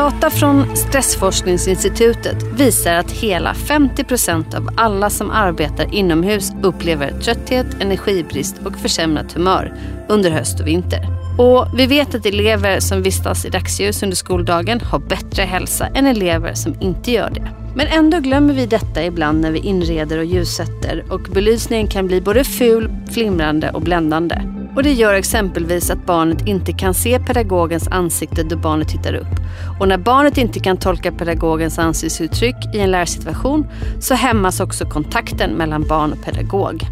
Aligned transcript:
Data 0.00 0.30
från 0.30 0.76
Stressforskningsinstitutet 0.76 2.42
visar 2.42 2.94
att 2.94 3.10
hela 3.10 3.54
50 3.54 4.04
procent 4.04 4.54
av 4.54 4.70
alla 4.76 5.10
som 5.10 5.30
arbetar 5.30 5.94
inomhus 5.94 6.52
upplever 6.62 7.20
trötthet, 7.20 7.66
energibrist 7.80 8.56
och 8.64 8.76
försämrat 8.76 9.32
humör 9.32 9.74
under 10.08 10.30
höst 10.30 10.60
och 10.60 10.66
vinter. 10.66 11.00
Och 11.38 11.66
vi 11.74 11.86
vet 11.86 12.14
att 12.14 12.26
elever 12.26 12.80
som 12.80 13.02
vistas 13.02 13.44
i 13.44 13.48
dagsljus 13.48 14.02
under 14.02 14.16
skoldagen 14.16 14.80
har 14.80 14.98
bättre 14.98 15.42
hälsa 15.42 15.86
än 15.86 16.06
elever 16.06 16.54
som 16.54 16.74
inte 16.80 17.10
gör 17.10 17.30
det. 17.30 17.50
Men 17.74 17.86
ändå 17.86 18.18
glömmer 18.18 18.54
vi 18.54 18.66
detta 18.66 19.04
ibland 19.04 19.40
när 19.40 19.50
vi 19.50 19.58
inreder 19.58 20.18
och 20.18 20.24
ljussätter 20.24 21.04
och 21.10 21.20
belysningen 21.20 21.86
kan 21.86 22.06
bli 22.06 22.20
både 22.20 22.44
ful, 22.44 22.90
flimrande 23.12 23.70
och 23.70 23.82
bländande. 23.82 24.59
Och 24.76 24.82
det 24.82 24.92
gör 24.92 25.14
exempelvis 25.14 25.90
att 25.90 26.06
barnet 26.06 26.46
inte 26.46 26.72
kan 26.72 26.94
se 26.94 27.18
pedagogens 27.18 27.88
ansikte 27.88 28.42
då 28.42 28.56
barnet 28.56 28.88
tittar 28.88 29.14
upp. 29.14 29.40
Och 29.80 29.88
när 29.88 29.98
barnet 29.98 30.38
inte 30.38 30.60
kan 30.60 30.76
tolka 30.76 31.12
pedagogens 31.12 31.78
ansiktsuttryck 31.78 32.56
i 32.74 32.80
en 32.80 32.90
lärsituation 32.90 33.66
så 34.00 34.14
hämmas 34.14 34.60
också 34.60 34.84
kontakten 34.84 35.50
mellan 35.50 35.82
barn 35.88 36.12
och 36.12 36.24
pedagog. 36.24 36.86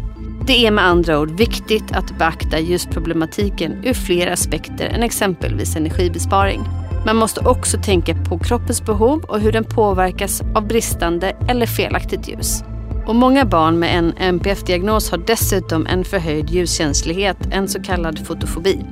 Det 0.47 0.65
är 0.65 0.71
med 0.71 0.85
andra 0.85 1.19
ord 1.19 1.31
viktigt 1.31 1.91
att 1.91 2.17
beakta 2.17 2.59
ljusproblematiken 2.59 3.73
ur 3.83 3.93
fler 3.93 4.27
aspekter 4.27 4.85
än 4.85 5.03
exempelvis 5.03 5.75
energibesparing. 5.75 6.61
Man 7.05 7.15
måste 7.15 7.39
också 7.39 7.77
tänka 7.77 8.15
på 8.15 8.39
kroppens 8.39 8.85
behov 8.85 9.23
och 9.23 9.39
hur 9.39 9.51
den 9.51 9.63
påverkas 9.63 10.41
av 10.55 10.67
bristande 10.67 11.35
eller 11.47 11.65
felaktigt 11.65 12.27
ljus. 12.29 12.63
Och 13.07 13.15
många 13.15 13.45
barn 13.45 13.79
med 13.79 13.97
en 13.97 14.13
NPF-diagnos 14.17 15.11
har 15.11 15.17
dessutom 15.17 15.87
en 15.87 16.03
förhöjd 16.03 16.49
ljuskänslighet, 16.49 17.37
en 17.51 17.67
så 17.67 17.81
kallad 17.81 18.27
fotofobi. 18.27 18.85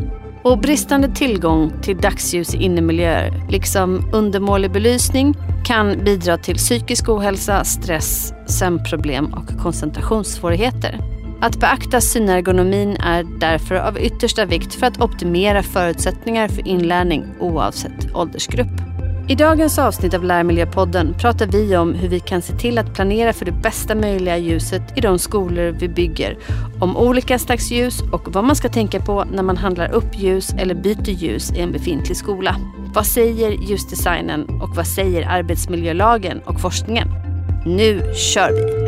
Och 0.44 0.60
bristande 0.60 1.16
tillgång 1.16 1.72
till 1.82 1.98
dagsljus 1.98 2.56
i 2.56 2.58
innemiljöer, 2.58 3.48
liksom 3.50 4.10
undermålig 4.14 4.72
belysning, 4.72 5.36
kan 5.66 6.04
bidra 6.04 6.38
till 6.38 6.56
psykisk 6.56 7.10
ohälsa, 7.10 7.64
stress, 7.64 8.34
sömnproblem 8.48 9.34
och 9.34 9.62
koncentrationssvårigheter. 9.64 11.00
Att 11.42 11.60
beakta 11.60 12.02
synergonomin 12.02 12.98
är 12.98 13.40
därför 13.40 13.76
av 13.76 14.00
yttersta 14.00 14.46
vikt 14.46 14.74
för 14.74 14.88
att 14.88 15.02
optimera 15.02 15.64
förutsättningar 15.64 16.48
för 16.48 16.68
inlärning 16.68 17.26
oavsett 17.40 18.16
åldersgrupp. 18.16 18.87
I 19.30 19.36
dagens 19.36 19.80
avsnitt 19.80 20.14
av 20.14 20.24
Lärmiljöpodden 20.24 21.14
pratar 21.14 21.46
vi 21.46 21.78
om 21.78 21.94
hur 21.94 22.10
vi 22.10 22.20
kan 22.20 22.42
se 22.42 22.54
till 22.54 22.78
att 22.78 22.94
planera 22.94 23.34
för 23.34 23.46
det 23.46 23.52
bästa 23.52 23.96
möjliga 23.96 24.38
ljuset 24.38 24.98
i 24.98 25.02
de 25.02 25.20
skolor 25.20 25.76
vi 25.80 25.90
bygger, 25.90 26.38
om 26.80 26.98
olika 26.98 27.40
slags 27.40 27.72
ljus 27.72 28.02
och 28.12 28.34
vad 28.34 28.44
man 28.44 28.56
ska 28.56 28.70
tänka 28.70 29.00
på 29.00 29.24
när 29.32 29.44
man 29.44 29.58
handlar 29.58 29.92
upp 29.92 30.16
ljus 30.16 30.54
eller 30.58 30.76
byter 30.76 31.10
ljus 31.10 31.52
i 31.52 31.60
en 31.60 31.72
befintlig 31.72 32.18
skola. 32.18 32.56
Vad 32.94 33.06
säger 33.06 33.52
ljusdesignen 33.52 34.62
och 34.62 34.76
vad 34.76 34.88
säger 34.88 35.28
arbetsmiljölagen 35.28 36.42
och 36.46 36.62
forskningen? 36.62 37.08
Nu 37.66 38.02
kör 38.14 38.52
vi! 38.52 38.87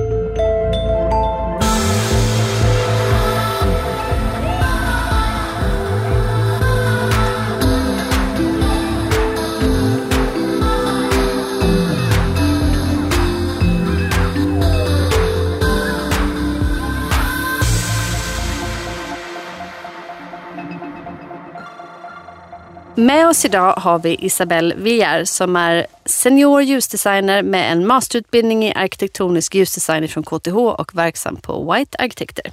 Med 23.00 23.28
oss 23.28 23.46
idag 23.46 23.74
har 23.74 24.00
vi 24.00 24.16
Isabelle 24.20 24.76
Villar 24.76 25.24
som 25.24 25.56
är 25.56 25.88
senior 26.06 26.62
ljusdesigner 26.62 27.44
med 27.44 27.72
en 27.72 27.88
masterutbildning 27.88 28.66
i 28.66 28.74
arkitektonisk 28.74 29.56
ljusdesign 29.56 30.08
från 30.08 30.24
KTH 30.24 30.56
och 30.56 30.96
verksam 30.96 31.36
på 31.36 31.74
White 31.74 31.98
Arkitekter. 31.98 32.52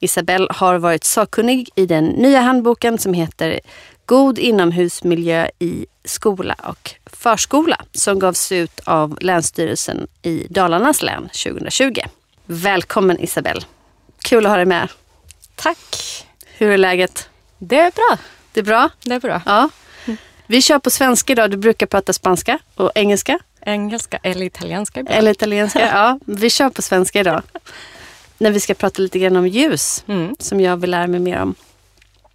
Isabelle 0.00 0.46
har 0.50 0.78
varit 0.78 1.04
sakkunnig 1.04 1.68
i 1.74 1.86
den 1.86 2.04
nya 2.04 2.40
handboken 2.40 2.98
som 2.98 3.14
heter 3.14 3.60
God 4.06 4.38
inomhusmiljö 4.38 5.48
i 5.58 5.86
skola 6.04 6.56
och 6.62 6.94
förskola 7.06 7.80
som 7.92 8.18
gavs 8.18 8.52
ut 8.52 8.80
av 8.84 9.18
Länsstyrelsen 9.20 10.06
i 10.22 10.46
Dalarnas 10.50 11.02
län 11.02 11.22
2020. 11.22 12.00
Välkommen 12.46 13.20
Isabelle! 13.20 13.62
Kul 14.24 14.46
att 14.46 14.50
ha 14.50 14.56
dig 14.56 14.66
med. 14.66 14.88
Tack! 15.54 15.96
Hur 16.56 16.70
är 16.70 16.78
läget? 16.78 17.28
Det 17.58 17.78
är 17.78 17.90
bra. 17.90 18.18
Det 18.58 18.62
är 18.62 18.64
bra? 18.64 18.90
Det 19.02 19.14
är 19.14 19.20
bra. 19.20 19.42
Ja. 19.46 19.70
Vi 20.46 20.62
kör 20.62 20.78
på 20.78 20.90
svenska 20.90 21.32
idag. 21.32 21.50
Du 21.50 21.56
brukar 21.56 21.86
prata 21.86 22.12
spanska 22.12 22.58
och 22.74 22.92
engelska. 22.94 23.38
Engelska 23.60 24.18
eller 24.22 24.46
italienska 24.46 25.00
ibland. 25.00 25.18
Eller 25.18 25.30
italienska. 25.30 25.80
Ja, 25.80 26.18
vi 26.26 26.50
kör 26.50 26.70
på 26.70 26.82
svenska 26.82 27.20
idag. 27.20 27.42
När 28.38 28.50
vi 28.50 28.60
ska 28.60 28.74
prata 28.74 29.02
lite 29.02 29.18
grann 29.18 29.36
om 29.36 29.46
ljus, 29.46 30.04
mm. 30.08 30.36
som 30.38 30.60
jag 30.60 30.76
vill 30.76 30.90
lära 30.90 31.06
mig 31.06 31.20
mer 31.20 31.40
om. 31.40 31.54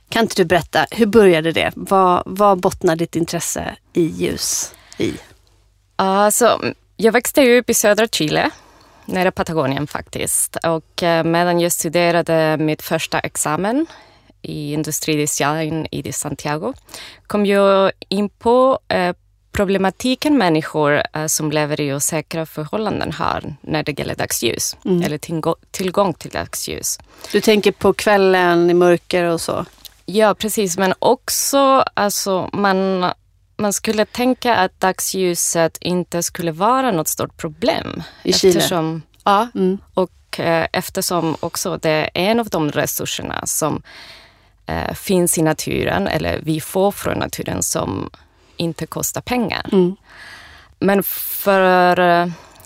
Kan 0.10 0.22
inte 0.22 0.36
du 0.36 0.46
berätta, 0.46 0.86
hur 0.92 1.06
började 1.06 1.52
det? 1.52 1.72
Vad, 1.76 2.24
vad 2.26 2.60
bottnar 2.60 2.96
ditt 2.96 3.16
intresse 3.16 3.76
i 3.94 4.02
ljus 4.02 4.76
i? 4.98 5.14
Alltså, 5.96 6.62
jag 6.98 7.12
växte 7.12 7.58
upp 7.58 7.70
i 7.70 7.74
södra 7.74 8.08
Chile, 8.08 8.50
nära 9.06 9.32
Patagonien 9.32 9.88
faktiskt. 9.88 10.56
Och 10.56 11.04
eh, 11.04 11.24
medan 11.24 11.60
jag 11.60 11.72
studerade 11.72 12.58
mitt 12.58 12.82
första 12.82 13.20
examen 13.20 13.86
i 14.44 14.74
industridesign 14.74 15.88
i 15.92 16.12
Santiago 16.14 16.74
kom 17.28 17.46
jag 17.46 17.92
in 18.10 18.30
på 18.30 18.80
eh, 18.88 19.16
problematiken 19.54 20.38
människor 20.38 21.04
eh, 21.14 21.26
som 21.26 21.52
lever 21.52 21.82
i 21.82 21.94
osäkra 21.94 22.46
förhållanden 22.46 23.12
har 23.12 23.56
när 23.62 23.84
det 23.84 24.00
gäller 24.00 24.16
dagsljus 24.16 24.78
mm. 24.86 25.02
eller 25.02 25.18
tillgång 25.72 26.14
till 26.14 26.32
dagsljus. 26.32 27.00
Du 27.32 27.42
tänker 27.42 27.72
på 27.72 27.94
kvällen 27.94 28.70
i 28.70 28.74
mörker 28.74 29.24
och 29.24 29.42
så? 29.42 29.66
Ja, 30.06 30.36
precis. 30.36 30.78
Men 30.78 30.94
också 31.00 31.58
alltså, 31.94 32.50
man, 32.54 33.12
man 33.58 33.74
skulle 33.74 34.06
tänka 34.06 34.56
att 34.56 34.80
dagsljuset 34.80 35.78
inte 35.82 36.24
skulle 36.24 36.52
vara 36.52 36.92
något 36.92 37.08
stort 37.08 37.38
problem. 37.38 38.04
I 38.24 38.34
Chile? 38.34 38.58
Eftersom, 38.58 39.02
ja, 39.24 39.48
mm. 39.56 39.78
och 39.94 40.40
eh, 40.40 40.68
eftersom 40.74 41.36
också 41.40 41.78
det 41.78 41.90
är 41.90 42.10
en 42.14 42.40
av 42.40 42.50
de 42.50 42.72
resurserna 42.72 43.46
som 43.46 43.84
eh, 44.66 44.94
finns 44.94 45.38
i 45.38 45.42
naturen 45.42 46.08
eller 46.08 46.40
vi 46.44 46.62
får 46.62 46.92
från 46.92 47.18
naturen 47.20 47.64
som 47.64 48.10
inte 48.58 48.86
kostar 48.86 49.22
pengar. 49.22 49.70
Mm. 49.72 49.96
Men 50.80 51.04
för 51.04 52.00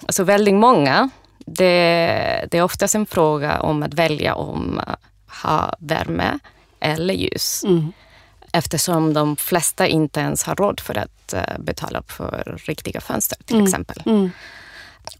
alltså 0.01 0.23
väldigt 0.23 0.55
många, 0.55 1.09
det, 1.37 2.47
det 2.51 2.57
är 2.57 2.61
oftast 2.61 2.95
en 2.95 3.05
fråga 3.05 3.59
om 3.59 3.83
att 3.83 3.93
välja 3.93 4.35
om 4.35 4.79
att 4.79 4.99
ha 5.43 5.75
värme 5.79 6.39
eller 6.79 7.13
ljus. 7.13 7.63
Mm. 7.63 7.91
Eftersom 8.51 9.13
de 9.13 9.35
flesta 9.35 9.87
inte 9.87 10.19
ens 10.19 10.43
har 10.43 10.55
råd 10.55 10.79
för 10.79 10.97
att 10.97 11.33
uh, 11.33 11.59
betala 11.59 12.03
för 12.07 12.59
riktiga 12.65 13.01
fönster 13.01 13.37
till 13.45 13.55
mm. 13.55 13.67
exempel. 13.67 14.01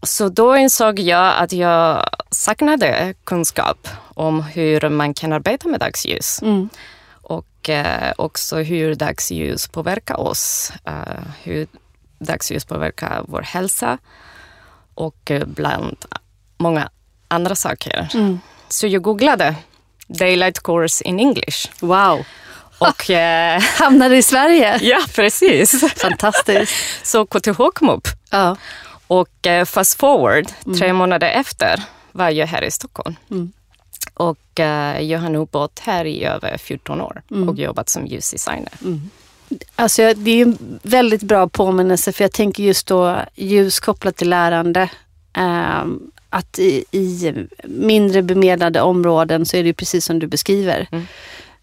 Så 0.02 0.28
då 0.28 0.56
insåg 0.56 0.98
jag 0.98 1.36
att 1.36 1.52
jag 1.52 2.10
saknade 2.30 3.14
kunskap 3.24 3.88
om 4.14 4.42
hur 4.42 4.88
man 4.88 5.14
kan 5.14 5.32
arbeta 5.32 5.68
med 5.68 5.80
dagsljus. 5.80 6.42
Mm. 6.42 6.68
Och 7.22 7.68
eh, 7.68 8.12
också 8.16 8.56
hur 8.56 8.94
dagsljus 8.94 9.68
påverkar 9.68 10.20
oss. 10.20 10.72
Eh, 10.84 11.22
hur 11.42 11.66
dagsljus 12.18 12.64
påverkar 12.64 13.24
vår 13.28 13.42
hälsa 13.42 13.98
och 14.94 15.30
eh, 15.30 15.44
bland 15.46 15.96
många 16.58 16.90
andra 17.28 17.54
saker. 17.54 18.08
Mm. 18.14 18.40
Så 18.68 18.86
jag 18.86 19.02
googlade 19.02 19.54
Daylight 20.06 20.62
Course 20.62 21.04
in 21.04 21.20
English. 21.20 21.70
Wow! 21.80 22.24
Och 22.78 23.10
eh, 23.10 23.60
hamnade 23.60 24.16
i 24.16 24.22
Sverige. 24.22 24.78
Ja, 24.82 24.98
precis. 25.14 25.94
Fantastiskt. 25.96 26.72
Så 27.02 27.26
KTH 27.26 27.58
kom 27.74 27.88
upp. 27.88 28.08
Ja. 28.30 28.56
Och 29.08 29.46
eh, 29.46 29.64
fast 29.64 29.98
forward, 29.98 30.46
mm. 30.66 30.78
tre 30.78 30.92
månader 30.92 31.28
efter 31.28 31.82
var 32.12 32.30
jag 32.30 32.46
här 32.46 32.64
i 32.64 32.70
Stockholm. 32.70 33.16
Mm. 33.30 33.52
Och 34.14 34.60
eh, 34.60 35.00
jag 35.00 35.18
har 35.18 35.30
nog 35.30 35.48
bott 35.48 35.78
här 35.78 36.04
i 36.04 36.24
över 36.24 36.58
14 36.58 37.00
år 37.00 37.22
mm. 37.30 37.48
och 37.48 37.58
jobbat 37.58 37.88
som 37.88 38.06
ljusdesigner. 38.06 38.72
Mm. 38.84 39.10
Alltså, 39.76 40.14
det 40.16 40.30
är 40.30 40.42
en 40.42 40.78
väldigt 40.82 41.22
bra 41.22 41.48
påminnelse 41.48 42.12
för 42.12 42.24
jag 42.24 42.32
tänker 42.32 42.62
just 42.62 42.86
då 42.86 43.16
ljus 43.34 43.80
kopplat 43.80 44.16
till 44.16 44.30
lärande. 44.30 44.90
Eh, 45.36 45.84
att 46.30 46.58
i, 46.58 46.84
i, 46.90 47.34
mindre 47.64 48.22
bemedlade 48.22 48.80
områden 48.80 49.46
så 49.46 49.56
är 49.56 49.64
det 49.64 49.74
precis 49.74 50.04
som 50.04 50.18
du 50.18 50.26
beskriver. 50.26 50.88
Mm. 50.92 51.06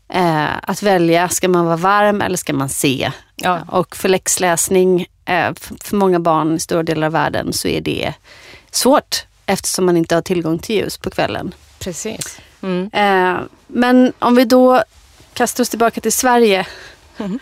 Eh, 0.10 0.50
att 0.62 0.84
välja, 0.84 1.30
ska 1.30 1.50
man 1.50 1.66
vara 1.66 1.78
varm 1.78 2.22
eller 2.22 2.38
ska 2.38 2.54
man 2.54 2.70
se? 2.70 3.12
Ja. 3.36 3.62
Och 3.70 3.96
för 3.96 4.10
läxläsning 4.10 5.08
Eh, 5.26 5.54
för 5.84 5.96
många 5.96 6.20
barn 6.20 6.56
i 6.56 6.60
stora 6.60 6.84
delar 6.84 7.08
av 7.08 7.14
världen 7.14 7.54
så 7.54 7.68
är 7.68 7.82
det 7.82 8.14
svårt 8.72 9.26
eftersom 9.46 9.86
man 9.86 9.98
inte 9.98 10.16
har 10.16 10.22
tillgång 10.22 10.60
till 10.60 10.76
ljus 10.76 10.98
på 10.98 11.10
kvällen. 11.10 11.54
Precis. 11.80 12.40
Mm. 12.62 12.90
Eh, 12.94 13.42
men 13.68 14.14
om 14.20 14.36
vi 14.36 14.46
då 14.46 14.84
kastar 15.34 15.64
oss 15.64 15.70
tillbaka 15.70 16.02
till 16.02 16.12
Sverige. 16.12 16.68
Mm. 17.18 17.40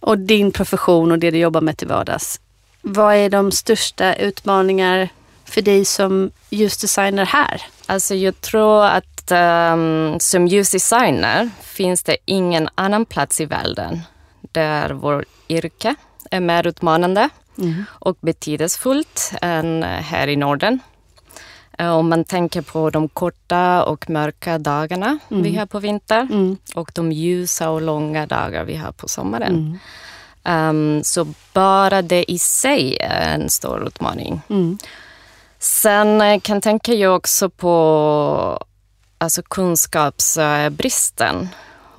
Och 0.00 0.18
din 0.18 0.52
profession 0.52 1.12
och 1.12 1.18
det 1.18 1.30
du 1.30 1.38
jobbar 1.38 1.60
med 1.60 1.76
till 1.76 1.88
vardags. 1.88 2.40
Vad 2.80 3.14
är 3.14 3.30
de 3.30 3.52
största 3.52 4.14
utmaningar 4.14 5.08
för 5.44 5.62
dig 5.62 5.84
som 5.84 6.30
ljusdesigner 6.50 7.24
här? 7.24 7.62
Alltså 7.86 8.14
jag 8.14 8.40
tror 8.40 8.84
att 8.84 9.32
um, 9.32 10.20
som 10.20 10.46
ljusdesigner 10.48 11.50
finns 11.62 12.02
det 12.02 12.16
ingen 12.24 12.68
annan 12.74 13.04
plats 13.04 13.40
i 13.40 13.44
världen 13.44 14.00
där 14.54 14.90
vårt 14.90 15.24
yrke 15.48 15.94
är 16.30 16.40
mer 16.40 16.66
utmanande 16.66 17.28
mm. 17.58 17.84
och 17.88 18.16
betydelsefullt 18.20 19.32
än 19.42 19.82
här 19.82 20.28
i 20.28 20.36
Norden. 20.36 20.80
Eh, 21.78 21.90
om 21.90 22.08
man 22.08 22.24
tänker 22.24 22.62
på 22.62 22.90
de 22.90 23.08
korta 23.08 23.84
och 23.84 24.10
mörka 24.10 24.58
dagarna 24.58 25.18
mm. 25.30 25.42
vi 25.42 25.56
har 25.56 25.66
på 25.66 25.78
vintern 25.78 26.28
mm. 26.32 26.56
och 26.74 26.90
de 26.94 27.12
ljusa 27.12 27.70
och 27.70 27.82
långa 27.82 28.26
dagar 28.26 28.64
vi 28.64 28.76
har 28.76 28.92
på 28.92 29.08
sommaren. 29.08 29.78
Um, 30.44 31.04
så 31.04 31.26
bara 31.52 32.02
det 32.02 32.32
i 32.32 32.38
sig 32.38 32.96
är 33.00 33.34
en 33.34 33.50
stor 33.50 33.86
utmaning. 33.86 34.40
Mm. 34.48 34.78
Sen 35.58 36.20
eh, 36.20 36.40
kan 36.40 36.60
tänka 36.60 36.94
jag 36.94 37.16
också 37.16 37.50
på 37.50 38.64
alltså 39.18 39.42
kunskapsbristen 39.42 41.48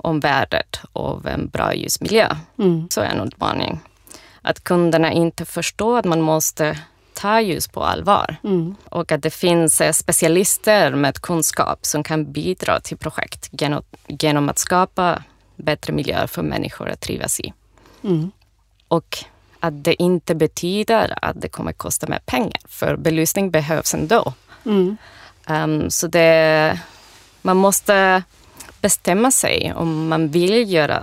om 0.06 0.20
värdet 0.20 0.80
av 0.92 1.26
en 1.26 1.48
bra 1.48 1.74
ljusmiljö. 1.74 2.36
Mm. 2.58 2.88
Så 2.90 3.00
är 3.00 3.06
en 3.06 3.20
utmaning. 3.20 3.80
Att 4.42 4.64
kunderna 4.64 5.12
inte 5.12 5.44
förstår 5.44 5.98
att 5.98 6.04
man 6.04 6.20
måste 6.20 6.78
ta 7.14 7.40
ljus 7.40 7.68
på 7.68 7.84
allvar. 7.84 8.36
Mm. 8.44 8.74
Och 8.88 9.12
att 9.12 9.22
det 9.22 9.30
finns 9.30 9.80
eh, 9.80 9.92
specialister 9.92 10.90
med 10.90 11.20
kunskap 11.20 11.86
som 11.86 12.02
kan 12.02 12.32
bidra 12.32 12.80
till 12.80 12.96
projekt 12.96 13.48
genom, 13.52 13.82
genom 14.06 14.48
att 14.48 14.58
skapa 14.58 15.22
bättre 15.56 15.92
miljöer 15.92 16.26
för 16.26 16.42
människor 16.42 16.88
att 16.88 17.00
trivas 17.00 17.40
i. 17.40 17.52
Mm. 18.04 18.30
Och 18.88 19.18
att 19.60 19.84
det 19.84 20.02
inte 20.02 20.34
betyder 20.34 21.18
att 21.22 21.40
det 21.40 21.48
kommer 21.48 21.72
kosta 21.72 22.06
mer 22.06 22.20
pengar, 22.26 22.60
för 22.68 22.96
belysning 22.96 23.50
behövs 23.50 23.94
ändå. 23.94 24.32
Mm. 24.64 24.96
Um, 25.48 25.90
så 25.90 26.06
det, 26.06 26.80
man 27.42 27.56
måste 27.56 28.22
bestämma 28.80 29.30
sig 29.30 29.72
om 29.76 30.08
man 30.08 30.28
vill 30.28 30.72
göra, 30.72 31.02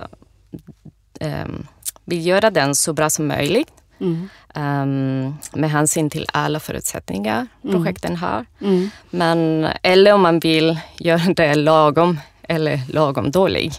um, 1.22 1.68
vill 2.06 2.25
göra 2.25 2.52
den 2.52 2.75
så 2.75 2.94
bra 2.94 3.10
som 3.10 3.28
möjligt. 3.28 3.72
Mm. 4.00 4.30
Um, 4.56 5.36
med 5.54 5.72
hänsyn 5.72 6.10
till 6.10 6.28
alla 6.34 6.60
förutsättningar 6.60 7.48
mm. 7.64 7.75
projekten 7.75 8.16
har. 8.16 8.46
Mm. 8.62 8.90
Men, 9.10 9.68
eller 9.81 10.14
om 10.14 10.22
man 10.22 10.40
vill 10.40 10.80
göra 10.98 11.34
det 11.34 11.56
lagom 11.56 12.20
eller 12.44 12.81
lagom 12.90 13.31
dålig. 13.31 13.72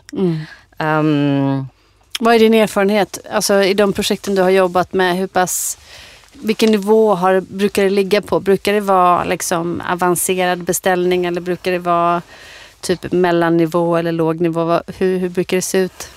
Um, 0.79 1.69
vad 2.20 2.35
är 2.35 2.38
din 2.38 2.55
erfarenhet 2.55 3.19
alltså, 3.32 3.62
i 3.62 3.75
de 3.75 3.93
projekten 3.93 4.35
du 4.35 4.43
har 4.43 4.50
jobbat 4.50 4.93
med? 4.93 5.17
Hur 5.17 5.26
pass, 5.26 5.79
vilken 6.32 6.70
nivå 6.70 7.14
har, 7.14 7.41
brukar 7.41 7.82
det 7.82 7.91
ligga 7.91 8.23
på? 8.23 8.41
Brukar 8.41 8.73
det 8.73 8.81
vara 8.81 9.25
liksom, 9.25 9.82
avancerad 9.91 10.64
beställning 10.64 11.25
eller 11.25 11.41
brukar 11.41 11.73
det 11.73 11.79
vara 11.79 12.23
typ 12.84 13.12
mellannivå 13.12 13.96
eller 13.96 14.12
låg 14.12 14.40
nivå? 14.40 14.81
Hur, 14.98 15.19
hur 15.19 15.28
brukar 15.28 15.56
det 15.56 15.62
se 15.62 15.78
ut? 15.78 16.08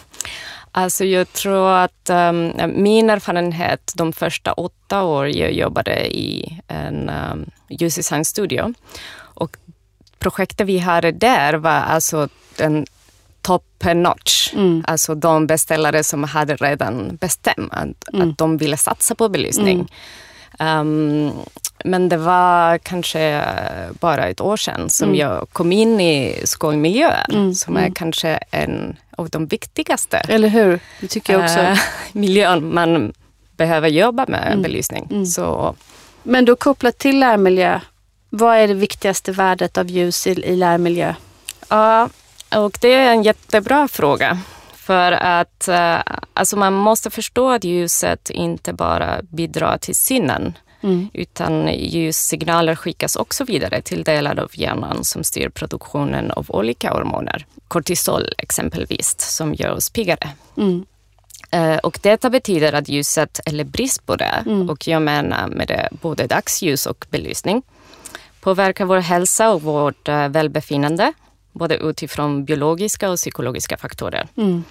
Alltså 0.72 1.06
jag 1.06 1.34
tror 1.34 1.70
att 1.70 2.10
um, 2.10 2.52
min 2.76 3.10
erfarenhet 3.10 3.94
de 3.96 4.14
första 4.14 4.54
åtta 4.54 5.04
år 5.04 5.28
jag 5.28 5.54
jobbade 5.54 6.16
i 6.18 6.60
en 6.68 7.10
um, 7.10 7.46
ljusdesignstudio 7.70 8.74
och 9.20 9.58
projektet 10.20 10.68
vi 10.68 10.78
hade 10.78 11.12
där 11.12 11.54
var 11.54 11.72
alltså 11.72 12.30
den 12.58 12.86
top 13.42 13.84
notch. 13.96 14.54
Mm. 14.54 14.84
Alltså 14.88 15.16
de 15.16 15.48
beställare 15.48 16.04
som 16.04 16.24
hade 16.24 16.56
redan 16.56 17.16
bestämt 17.16 17.74
att, 17.74 18.14
mm. 18.14 18.30
att 18.30 18.38
de 18.38 18.58
ville 18.58 18.78
satsa 18.78 19.16
på 19.16 19.30
belysning. 19.30 19.88
Mm. 20.60 21.28
Um, 21.28 21.34
men 21.86 22.10
det 22.10 22.18
var 22.18 22.78
kanske 22.78 23.44
bara 24.00 24.28
ett 24.28 24.42
år 24.42 24.58
sedan 24.58 24.90
som 24.90 25.10
mm. 25.10 25.20
jag 25.20 25.50
kom 25.50 25.72
in 25.72 26.00
i 26.00 26.42
skolmiljöer 26.44 27.26
mm. 27.30 27.54
som 27.54 27.78
är 27.78 27.82
mm. 27.82 27.94
kanske 27.94 28.40
en 28.52 28.98
av 29.18 29.30
de 29.30 29.48
viktigaste. 29.48 30.18
Eller 30.18 30.50
hur? 30.50 30.80
Det 31.02 31.08
tycker 31.08 31.34
jag 31.34 31.44
också. 31.44 31.60
Uh, 31.60 31.78
miljön 32.12 32.74
man 32.74 33.14
behöver 33.58 33.88
jobba 33.88 34.26
med 34.28 34.62
belysning. 34.62 35.26
Så. 35.26 35.76
Men 36.24 36.46
då 36.46 36.56
kopplat 36.56 36.98
till 36.98 37.20
lärmiljö, 37.20 37.80
vad 38.30 38.58
är 38.58 38.68
det 38.68 38.74
viktigaste 38.74 39.32
värdet 39.32 39.78
av 39.78 39.88
ljus 39.88 40.28
i, 40.28 40.32
i 40.32 40.56
lärmiljö? 40.56 41.14
Ja, 41.70 42.10
och 42.56 42.78
det 42.82 42.94
är 42.94 43.12
en 43.12 43.24
jättebra 43.24 43.88
fråga. 43.88 44.40
För 44.74 45.12
att 45.12 45.70
uh, 45.70 46.14
alltså 46.34 46.58
man 46.58 46.74
måste 46.74 47.10
förstå 47.10 47.50
att 47.50 47.64
ljuset 47.64 48.30
inte 48.30 48.74
bara 48.74 49.22
bidrar 49.22 49.78
till 49.78 49.96
synen. 49.96 50.58
Mm. 50.88 51.10
Utan 51.14 51.74
ljussignaler 51.74 52.76
skickas 52.76 53.16
också 53.16 53.44
vidare 53.44 53.82
till 53.82 54.04
delar 54.04 54.40
av 54.40 54.50
hjärnan 54.54 55.04
som 55.04 55.24
styr 55.24 55.50
produktionen 55.50 56.32
av 56.32 56.46
olika 56.50 56.92
hormoner. 56.94 57.46
Kortisol 57.68 58.24
exempelvis, 58.38 59.16
som 59.20 59.54
gör 59.54 59.72
oss 59.72 59.90
piggare. 59.90 60.30
Mm. 60.58 60.86
Uh, 61.56 61.78
och 61.78 62.00
detta 62.02 62.30
betyder 62.30 62.74
att 62.74 62.90
ljuset, 62.90 63.40
eller 63.46 63.64
brist 63.64 64.06
på 64.06 64.16
det, 64.16 64.44
mm. 64.46 64.70
och 64.70 64.88
jag 64.88 65.02
menar 65.02 65.48
med 65.48 65.68
det 65.68 65.90
både 66.02 66.28
dagsljus 66.28 66.86
och 66.86 67.06
belysning, 67.10 67.62
påverkar 68.42 68.86
vår 68.86 68.98
hälsa 68.98 69.52
och 69.52 69.62
vårt 69.62 70.10
uh, 70.10 70.28
välbefinnande 70.28 71.14
både 71.52 71.76
utifrån 71.76 72.46
biologiska 72.46 73.10
och 73.10 73.18
psykologiska 73.18 73.78
faktorer. 73.78 74.28
Mm. 74.38 74.64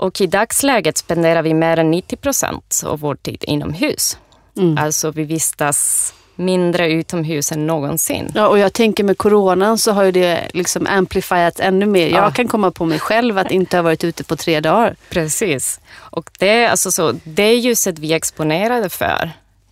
Och 0.00 0.20
i 0.20 0.26
dagsläget 0.26 0.98
spenderar 0.98 1.42
vi 1.42 1.54
mer 1.54 1.76
än 1.76 1.90
90 1.90 2.16
procent 2.16 2.82
av 2.86 3.00
vår 3.00 3.14
tid 3.14 3.44
inomhus. 3.46 4.18
Mm. 4.56 4.78
Alltså 4.78 5.10
vi 5.10 5.24
vistas 5.24 6.12
mindre 6.40 6.92
utomhus 6.92 7.52
än 7.52 7.66
någonsin. 7.66 8.32
Ja, 8.34 8.48
och 8.48 8.58
jag 8.58 8.72
tänker 8.72 9.04
med 9.04 9.18
coronan 9.18 9.78
så 9.78 9.92
har 9.92 10.04
ju 10.04 10.12
det 10.12 10.50
liksom 10.52 10.86
amplifierats 10.86 11.60
ännu 11.60 11.86
mer. 11.86 12.08
Jag 12.08 12.24
ja. 12.24 12.30
kan 12.30 12.48
komma 12.48 12.70
på 12.70 12.84
mig 12.84 12.98
själv 12.98 13.38
att 13.38 13.50
inte 13.50 13.76
ha 13.76 13.82
varit 13.82 14.04
ute 14.04 14.24
på 14.24 14.36
tre 14.36 14.60
dagar. 14.60 14.96
Precis. 15.10 15.80
Och 15.94 16.30
det, 16.38 16.66
alltså 16.66 16.90
så, 16.90 17.14
det 17.24 17.54
ljuset 17.54 17.98
vi 17.98 18.12
är 18.12 18.16
exponerade 18.16 18.88
för 18.88 19.30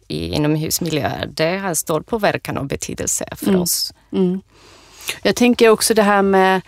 i 0.08 0.34
inomhusmiljöer, 0.34 1.28
det 1.34 1.58
har 1.58 1.74
stor 1.74 2.00
påverkan 2.00 2.58
och 2.58 2.66
betydelse 2.66 3.28
för 3.36 3.48
mm. 3.48 3.60
oss. 3.60 3.92
Mm. 4.12 4.40
Jag 5.22 5.36
tänker 5.36 5.68
också 5.68 5.94
det 5.94 6.02
här 6.02 6.22
med 6.22 6.60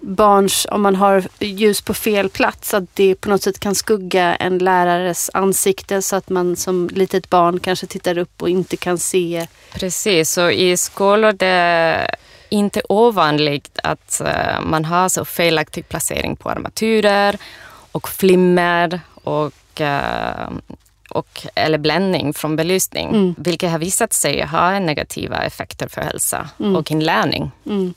barns, 0.00 0.66
om 0.70 0.82
man 0.82 0.96
har 0.96 1.24
ljus 1.38 1.82
på 1.82 1.94
fel 1.94 2.28
plats, 2.28 2.74
att 2.74 2.84
det 2.94 3.14
på 3.14 3.28
något 3.28 3.42
sätt 3.42 3.60
kan 3.60 3.74
skugga 3.74 4.36
en 4.36 4.58
lärares 4.58 5.30
ansikte 5.34 6.02
så 6.02 6.16
att 6.16 6.28
man 6.28 6.56
som 6.56 6.88
litet 6.92 7.30
barn 7.30 7.60
kanske 7.60 7.86
tittar 7.86 8.18
upp 8.18 8.42
och 8.42 8.48
inte 8.48 8.76
kan 8.76 8.98
se. 8.98 9.46
Precis, 9.72 10.38
och 10.38 10.52
i 10.52 10.76
skolor 10.76 11.32
det 11.32 11.46
är 11.46 12.14
inte 12.48 12.82
ovanligt 12.88 13.78
att 13.82 14.20
eh, 14.20 14.60
man 14.62 14.84
har 14.84 15.08
så 15.08 15.24
felaktig 15.24 15.88
placering 15.88 16.36
på 16.36 16.50
armaturer 16.50 17.38
och 17.92 18.08
flimmer 18.08 19.00
och 19.24 19.80
eh, 19.80 20.50
och, 21.10 21.46
eller 21.54 21.78
bländning 21.78 22.34
från 22.34 22.56
belysning, 22.56 23.08
mm. 23.08 23.34
vilket 23.38 23.70
har 23.70 23.78
visat 23.78 24.12
sig 24.12 24.44
ha 24.44 24.78
negativa 24.78 25.44
effekter 25.44 25.88
för 25.88 26.00
hälsa 26.00 26.48
mm. 26.60 26.76
och 26.76 26.90
inlärning. 26.90 27.50
Mm. 27.66 27.94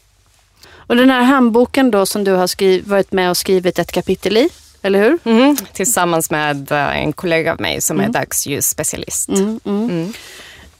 Och 0.89 0.96
den 0.96 1.10
här 1.10 1.22
handboken 1.22 1.91
då 1.91 2.05
som 2.05 2.24
du 2.24 2.31
har 2.31 2.89
varit 2.89 3.12
med 3.12 3.29
och 3.29 3.38
skrivit 3.38 3.79
ett 3.79 3.91
kapitel 3.91 4.38
i, 4.38 4.50
eller 4.81 5.00
hur? 5.00 5.19
Mm. 5.24 5.55
Tillsammans 5.74 6.31
med 6.31 6.72
eh, 6.72 6.98
en 6.98 7.13
kollega 7.13 7.51
av 7.51 7.62
mig 7.62 7.81
som 7.81 8.00
är 8.00 8.03
mm. 8.03 8.12
dagsljusspecialist. 8.12 9.29
Mm, 9.29 9.60
mm. 9.65 10.13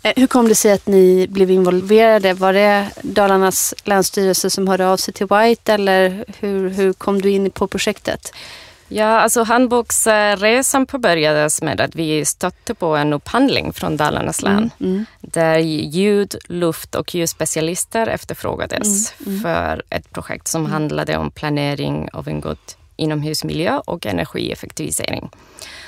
Eh, 0.04 0.14
hur 0.16 0.28
kom 0.28 0.48
det 0.48 0.56
sig 0.56 0.72
att 0.72 0.88
ni 0.88 1.28
blev 1.30 1.52
involverade? 1.52 2.34
Var 2.34 2.54
det 2.54 2.90
Dalarnas 3.02 3.74
länsstyrelse 3.84 4.50
som 4.50 4.68
hörde 4.68 4.88
av 4.88 4.98
sig 4.98 5.14
till 5.14 5.28
White 5.28 5.74
eller 5.74 6.26
hur, 6.40 6.70
hur 6.70 6.94
kom 6.94 7.22
du 7.22 7.30
in 7.30 7.52
på 7.52 7.68
projektet? 7.68 8.34
Ja, 8.90 9.20
alltså 9.20 9.44
handboksresan 9.44 10.86
påbörjades 10.86 11.62
med 11.62 11.82
att 11.82 11.96
vi 11.96 12.26
stötte 12.26 12.74
på 12.74 12.96
en 12.96 13.14
upphandling 13.14 13.74
från 13.74 13.98
Dalarnas 13.98 14.42
län 14.42 14.72
mm, 14.80 14.92
mm. 14.94 15.06
där 15.22 15.58
ljud, 15.58 16.36
luft 16.48 16.96
och 16.96 17.16
ljusspecialister 17.16 18.08
efterfrågades 18.08 19.14
mm, 19.20 19.30
mm. 19.30 19.42
för 19.42 19.84
ett 19.90 20.12
projekt 20.12 20.48
som 20.48 20.62
mm. 20.62 20.72
handlade 20.72 21.18
om 21.18 21.32
planering 21.32 22.10
av 22.14 22.28
en 22.28 22.42
god 22.42 22.58
inomhusmiljö 22.96 23.82
och 23.86 24.06
energieffektivisering. 24.06 25.30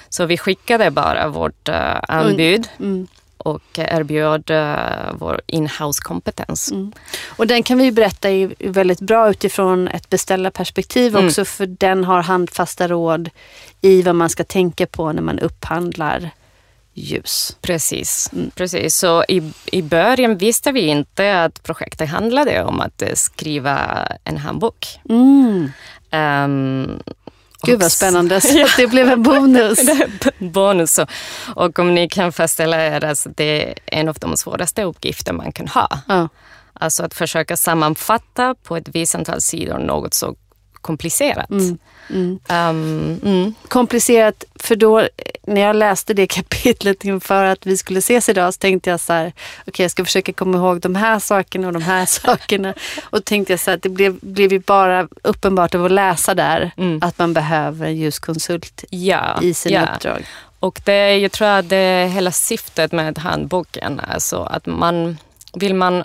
Så 0.10 0.26
vi 0.26 0.38
skickade 0.38 0.92
bara 0.92 1.28
vårt 1.28 1.70
uh, 1.70 2.00
anbud 2.08 2.68
mm 2.80 3.08
och 3.46 3.80
erbjöd 3.80 4.52
uh, 4.52 5.14
vår 5.14 5.42
inhouse-kompetens. 5.48 6.72
Mm. 6.72 6.92
Och 7.28 7.48
den 7.48 7.64
kan 7.64 7.78
vi 7.78 7.92
berätta 7.92 8.30
är 8.30 8.54
väldigt 8.60 9.02
bra 9.02 9.30
utifrån 9.30 9.88
ett 9.88 10.10
beställarperspektiv 10.10 11.16
mm. 11.16 11.28
också 11.28 11.46
för 11.46 11.66
den 11.66 12.04
har 12.04 12.22
handfasta 12.22 12.88
råd 12.88 13.30
i 13.82 14.02
vad 14.02 14.16
man 14.16 14.30
ska 14.30 14.44
tänka 14.44 14.88
på 14.88 15.12
när 15.12 15.22
man 15.22 15.40
upphandlar 15.40 16.30
ljus. 16.94 17.58
Precis. 17.62 18.30
Mm. 18.34 18.52
Precis. 18.56 18.96
Så 18.96 19.24
i, 19.28 19.52
i 19.66 19.82
början 19.82 20.38
visste 20.38 20.72
vi 20.72 20.82
inte 20.82 21.44
att 21.44 21.64
projektet 21.64 22.10
handlade 22.10 22.64
om 22.64 22.82
att 22.82 23.04
skriva 23.14 24.08
en 24.24 24.38
handbok. 24.38 25.00
Um, 26.12 27.00
Gud 27.64 27.82
vad 27.82 27.92
spännande, 27.92 28.42
så 28.42 28.68
det 28.78 28.88
blev 28.88 29.10
en 29.10 29.24
bonus. 29.24 29.80
bonus. 30.40 31.00
Och 31.56 31.80
om 31.80 31.96
ni 31.96 32.10
kan 32.10 32.32
föreställa 32.32 32.86
er, 32.86 33.06
alltså, 33.06 33.30
det 33.36 33.70
är 33.70 33.74
en 33.86 34.10
av 34.10 34.16
de 34.20 34.38
svåraste 34.38 34.84
uppgifter 34.84 35.34
man 35.34 35.52
kan 35.52 35.68
ha. 35.68 35.90
Ja. 36.08 36.30
Alltså 36.74 37.04
att 37.04 37.14
försöka 37.14 37.58
sammanfatta 37.58 38.56
på 38.64 38.78
ett 38.78 38.88
visst 38.88 39.16
antal 39.16 39.42
sidor 39.42 39.80
något 39.80 40.14
så 40.14 40.36
komplicerat. 40.82 41.50
Mm. 41.50 41.78
Mm. 42.10 42.40
Um. 42.50 43.56
Komplicerat, 43.68 44.44
för 44.56 44.76
då 44.76 45.08
när 45.48 45.62
jag 45.62 45.76
läste 45.76 46.14
det 46.14 46.28
kapitlet 46.36 47.06
inför 47.06 47.44
att 47.44 47.66
vi 47.66 47.78
skulle 47.78 48.00
ses 48.00 48.30
idag 48.30 48.54
så 48.54 48.58
tänkte 48.58 48.90
jag 48.90 49.00
så 49.00 49.14
här, 49.14 49.28
okej 49.28 49.72
okay, 49.72 49.84
jag 49.84 49.92
ska 49.92 50.06
försöka 50.06 50.34
komma 50.34 50.58
ihåg 50.58 50.80
de 50.80 50.96
här 50.96 51.20
sakerna 51.20 51.68
och 51.68 51.74
de 51.74 51.82
här 51.82 52.06
sakerna. 52.26 52.74
Och 53.04 53.26
tänkte 53.26 53.54
jag 53.54 53.60
så 53.60 53.72
här, 53.72 53.78
att 53.78 53.84
det 53.84 53.90
blev, 53.90 54.20
blev 54.22 54.54
ju 54.54 54.60
bara 54.60 55.08
uppenbart 55.22 55.76
av 55.76 55.86
att 55.86 55.92
läsa 55.92 56.34
där 56.34 56.72
mm. 56.78 57.00
att 57.02 57.18
man 57.18 57.34
behöver 57.34 57.86
en 57.86 57.96
ljuskonsult 57.96 58.84
ja, 58.90 59.40
i 59.42 59.54
sina 59.54 59.76
ja. 59.76 59.96
uppdrag. 59.96 60.26
Och 60.60 60.82
det, 60.86 61.18
jag 61.18 61.32
tror 61.32 61.48
att 61.48 61.70
det 61.70 61.78
är 61.78 62.08
hela 62.08 62.32
syftet 62.32 62.92
med 62.92 63.18
handboken, 63.18 64.00
alltså 64.00 64.44
att 64.44 64.66
man 64.66 65.18
vill 65.54 65.76
man 65.76 66.04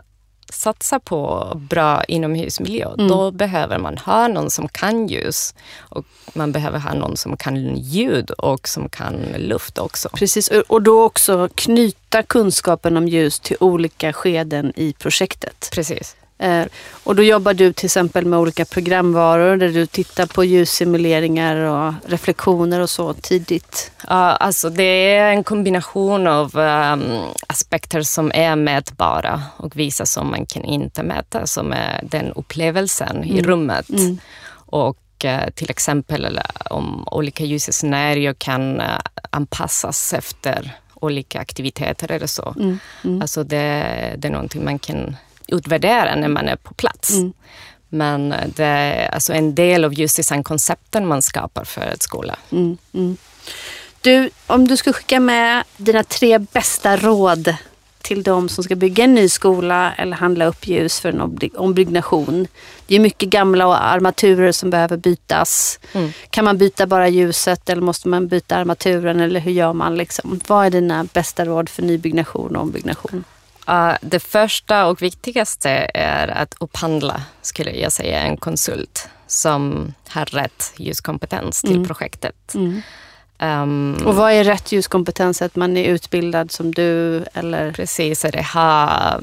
satsa 0.53 0.99
på 1.01 1.51
bra 1.55 2.05
inomhusmiljö, 2.05 2.93
mm. 2.93 3.09
då 3.09 3.31
behöver 3.31 3.79
man 3.79 3.99
ha 3.99 4.29
någon 4.29 4.51
som 4.51 4.69
kan 4.69 5.07
ljus 5.07 5.55
och 5.79 6.05
man 6.35 6.53
behöver 6.53 6.79
ha 6.79 6.95
någon 6.95 7.17
som 7.17 7.37
kan 7.37 7.77
ljud 7.77 8.31
och 8.31 8.69
som 8.69 8.89
kan 8.89 9.17
luft 9.37 9.79
också. 9.79 10.09
Precis, 10.09 10.49
och 10.69 10.83
då 10.83 11.05
också 11.05 11.49
knyta 11.55 12.23
kunskapen 12.23 12.97
om 12.97 13.09
ljus 13.09 13.41
till 13.41 13.57
olika 13.61 14.13
skeden 14.13 14.73
i 14.77 14.93
projektet. 14.93 15.69
Precis. 15.73 16.17
Eh, 16.39 16.65
och 17.05 17.17
då 17.17 17.23
jobbar 17.23 17.55
du 17.55 17.73
till 17.73 17.87
exempel 17.87 18.27
med 18.27 18.39
olika 18.39 18.65
programvaror 18.65 19.57
där 19.57 19.69
du 19.69 19.87
tittar 19.87 20.27
på 20.27 20.45
ljussimuleringar 20.45 21.57
och 21.57 21.95
reflektioner 22.07 22.81
och 22.81 22.91
så 22.91 23.15
tidigt? 23.15 23.93
Ja, 24.09 24.15
alltså 24.15 24.71
det 24.71 25.17
är 25.17 25.31
en 25.33 25.45
kombination 25.45 26.27
av 26.27 26.57
um, 26.57 27.03
aspekter 27.47 28.03
som 28.03 28.33
är 28.35 28.57
mätbara 28.57 29.43
och 29.57 29.77
vissa 29.77 30.07
som 30.07 30.31
man 30.31 30.47
kan 30.47 30.65
inte 30.65 31.03
mäta, 31.03 31.47
som 31.47 31.73
är 31.73 32.01
den 32.03 32.33
upplevelsen 32.33 33.17
mm. 33.17 33.29
i 33.29 33.43
rummet. 33.43 33.91
Mm. 33.91 34.19
Och 34.55 35.25
uh, 35.25 35.51
till 35.55 35.71
exempel 35.71 36.41
om 36.71 37.09
olika 37.11 37.45
ljusscenarier 37.45 38.35
kan 38.35 38.81
uh, 38.81 38.99
anpassas 39.31 40.13
efter 40.13 40.73
olika 40.95 41.41
aktiviteter 41.41 42.13
eller 42.13 42.27
så. 42.27 42.55
Mm. 42.59 42.79
Mm. 43.05 43.23
Alltså 43.23 43.45
det, 43.45 44.15
det 44.19 44.29
är 44.29 44.33
någonting 44.33 44.65
man 44.65 44.79
kan 44.79 45.17
utvärdera 45.47 46.17
när 46.17 46.29
man 46.29 46.49
är 46.49 46.57
på 46.57 46.75
plats. 46.75 47.11
Mm. 47.11 47.33
Men 47.89 48.35
det 48.57 48.65
är 48.65 49.15
alltså 49.15 49.33
en 49.33 49.55
del 49.55 49.85
av 49.85 49.95
just 49.95 50.17
designkoncepten 50.17 51.07
man 51.07 51.23
skapar 51.23 51.65
för 51.65 51.83
ett 51.83 52.03
skola. 52.03 52.37
Mm, 52.51 52.79
mm. 52.93 53.17
Du, 54.01 54.31
om 54.47 54.69
du 54.69 54.77
skulle 54.77 54.93
skicka 54.93 55.21
med 55.21 55.65
dina 55.77 56.05
tre 56.05 56.39
bästa 56.39 56.97
råd 56.97 57.55
till 58.07 58.23
de 58.23 58.49
som 58.49 58.65
ska 58.65 58.77
bygga 58.77 59.05
en 59.05 59.15
ny 59.15 59.29
skola 59.29 59.93
eller 59.95 60.17
handla 60.17 60.47
upp 60.47 60.67
ljus 60.67 61.01
för 61.01 61.09
en 61.09 61.51
ombyggnation. 61.57 62.47
Det 62.87 62.95
är 62.95 63.01
mycket 63.01 63.29
gamla 63.29 63.77
armaturer 63.77 64.53
som 64.53 64.71
behöver 64.71 64.97
bytas. 64.97 65.81
Mm. 65.93 66.11
Kan 66.31 66.45
man 66.45 66.59
byta 66.59 66.87
bara 66.87 67.09
ljuset 67.09 67.69
eller 67.71 67.83
måste 67.83 68.09
man 68.09 68.29
byta 68.29 68.57
armaturen 68.57 69.21
eller 69.21 69.41
hur 69.41 69.53
gör 69.53 69.73
man? 69.73 69.97
Liksom? 69.97 70.41
Vad 70.47 70.67
är 70.67 70.71
dina 70.71 71.05
bästa 71.05 71.45
råd 71.45 71.69
för 71.69 71.83
nybyggnation 71.83 72.57
och 72.57 72.63
ombyggnation? 72.63 73.25
Uh, 73.69 73.95
det 74.01 74.21
första 74.21 74.87
och 74.87 75.03
viktigaste 75.03 75.91
är 75.95 76.29
att 76.29 76.55
upphandla, 76.61 77.23
skulle 77.43 77.71
jag 77.71 77.93
säga, 77.93 78.21
en 78.21 78.37
konsult 78.37 79.09
som 79.27 79.95
har 80.09 80.25
rätt 80.25 80.73
ljuskompetens 80.77 81.61
till 81.61 81.77
mm. 81.77 81.87
projektet. 81.87 82.55
Mm. 82.55 82.83
Um, 83.39 83.95
och 84.07 84.15
vad 84.15 84.33
är 84.33 84.45
rätt 84.45 84.73
ljuskompetens? 84.73 85.43
Att 85.43 85.57
man 85.57 85.77
är 85.77 85.85
utbildad 85.85 86.53
som 86.53 86.75
du? 86.75 87.25
Eller? 87.35 87.73
Precis, 87.73 88.25
att 88.25 88.47
ha 88.47 89.21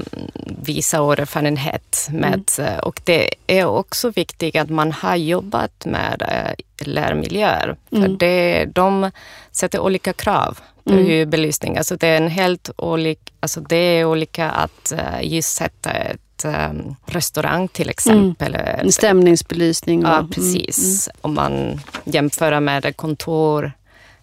vissa 0.62 1.02
år 1.02 1.20
erfarenhet 1.20 2.08
med. 2.10 2.50
Mm. 2.58 2.80
Och 2.80 3.00
det 3.04 3.34
är 3.46 3.64
också 3.64 4.10
viktigt 4.10 4.56
att 4.56 4.70
man 4.70 4.92
har 4.92 5.16
jobbat 5.16 5.84
med 5.84 6.22
uh, 6.22 6.86
lärmiljöer. 6.86 7.76
För 7.88 7.96
mm. 7.96 8.18
det, 8.18 8.64
de 8.64 9.10
sätter 9.52 9.80
olika 9.80 10.12
krav 10.12 10.58
mm. 10.90 11.06
hur 11.06 11.26
belysning, 11.26 11.76
alltså 11.76 11.96
det 11.96 12.08
är 12.08 12.16
en 12.16 12.28
helt 12.28 12.70
olika, 12.76 13.32
alltså 13.40 13.60
det 13.60 13.76
är 13.76 14.04
olika 14.04 14.50
att 14.50 14.92
uh, 14.92 15.22
ljussätta 15.22 15.90
ett 15.90 16.44
um, 16.44 16.96
restaurang 17.06 17.68
till 17.68 17.90
exempel. 17.90 18.54
Mm. 18.54 18.80
En 18.80 18.92
stämningsbelysning. 18.92 20.02
Ja, 20.02 20.18
mm, 20.18 20.30
precis. 20.30 21.08
Mm. 21.08 21.18
Om 21.20 21.34
man 21.34 21.80
jämför 22.04 22.60
med 22.60 22.96
kontor 22.96 23.72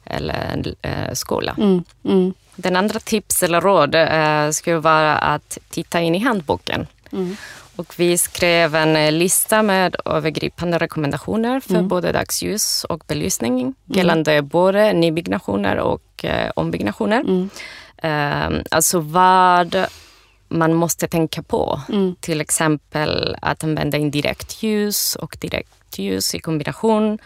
eller 0.06 0.34
en 0.34 0.76
eh, 0.82 1.14
skola. 1.14 1.56
Mm, 1.58 1.84
mm. 2.06 2.34
Den 2.56 2.76
andra 2.76 3.00
tips 3.00 3.44
eller 3.44 3.62
råd 3.62 3.96
eh, 3.96 4.52
skulle 4.52 4.78
vara 4.78 5.18
att 5.18 5.58
titta 5.70 6.02
in 6.02 6.16
i 6.16 6.20
handboken. 6.20 6.88
Mm. 7.12 7.36
Och 7.76 7.94
vi 7.98 8.18
skrev 8.18 8.76
en 8.76 8.96
eh, 8.96 9.12
lista 9.12 9.64
med 9.64 9.96
övergripande 10.06 10.78
rekommendationer 10.78 11.60
för 11.60 11.76
mm. 11.76 11.88
både 11.88 12.12
dagsljus 12.12 12.84
och 12.84 13.04
belysning 13.08 13.62
mm. 13.62 13.74
gällande 13.86 14.42
både 14.42 14.94
nybyggnationer 14.94 15.78
och 15.78 16.02
eh, 16.26 16.52
ombyggnationer. 16.56 17.20
Mm. 17.20 17.50
Eh, 17.98 18.62
alltså 18.72 19.00
vad 19.00 19.86
man 20.50 20.74
måste 20.74 21.08
tänka 21.08 21.44
på. 21.44 21.82
Mm. 21.90 22.16
Till 22.20 22.42
exempel 22.42 23.38
att 23.42 23.64
använda 23.64 23.98
indirekt 23.98 24.64
ljus 24.64 25.16
och 25.16 25.38
direkt 25.40 26.00
ljus 26.00 26.36
i 26.36 26.40
kombination 26.40 27.20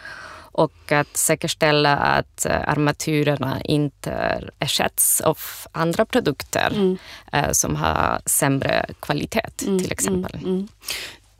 och 0.56 0.92
att 0.92 1.16
säkerställa 1.16 1.96
att 1.96 2.46
eh, 2.46 2.68
armaturerna 2.68 3.60
inte 3.64 4.42
ersätts 4.58 5.20
av 5.20 5.38
andra 5.72 6.04
produkter 6.04 6.70
mm. 6.74 6.98
Eh, 7.32 7.50
som 7.52 7.76
har 7.76 8.20
sämre 8.26 8.86
kvalitet 9.00 9.62
mm, 9.66 9.78
till 9.78 9.92
exempel. 9.92 10.34
Mm, 10.34 10.48
mm, 10.54 10.68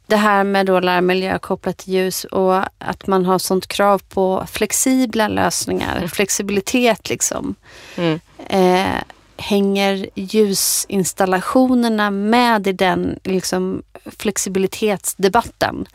det 0.07 0.17
här 0.17 0.45
med 0.45 0.67
då 0.67 0.81
lärmiljö 0.81 1.39
kopplat 1.39 1.77
till 1.77 1.95
ljus 1.95 2.25
och 2.25 2.57
att 2.79 3.07
man 3.07 3.25
har 3.25 3.39
sånt 3.39 3.67
krav 3.67 4.03
på 4.09 4.45
flexibla 4.51 5.29
lösningar, 5.29 5.97
mm. 5.97 6.09
flexibilitet 6.09 7.09
liksom. 7.09 7.55
Mm. 7.97 8.21
Eh, 8.49 9.03
hänger 9.37 10.07
ljusinstallationerna 10.15 12.11
med 12.11 12.67
i 12.67 12.73
den 12.73 13.19
liksom, 13.25 13.83
flexibilitetsdebatten? 14.19 15.87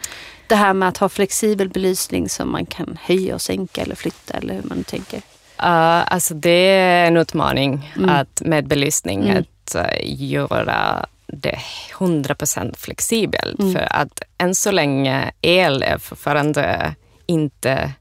det 0.51 0.55
här 0.55 0.73
med 0.73 0.89
att 0.89 0.97
ha 0.97 1.09
flexibel 1.09 1.69
belysning 1.69 2.29
som 2.29 2.51
man 2.51 2.65
kan 2.65 2.97
höja 3.01 3.35
och 3.35 3.41
sänka 3.41 3.81
eller 3.81 3.95
flytta 3.95 4.33
eller 4.33 4.53
hur 4.53 4.63
man 4.63 4.83
tänker? 4.83 5.17
Uh, 5.17 6.13
alltså 6.13 6.33
det 6.33 6.69
är 6.69 7.07
en 7.07 7.17
utmaning 7.17 7.93
mm. 7.97 8.09
att, 8.09 8.41
med 8.45 8.67
belysning, 8.67 9.23
mm. 9.23 9.37
att 9.37 9.75
uh, 9.75 9.83
göra 10.03 11.05
det 11.31 11.59
100% 11.97 12.77
flexibelt. 12.77 13.59
Mm. 13.59 13.73
För 13.73 13.87
att 13.89 14.21
än 14.37 14.55
så 14.55 14.71
länge 14.71 15.31
el 15.41 15.83
är 15.83 15.97
fortfarande 15.97 16.95
inte 17.25 17.91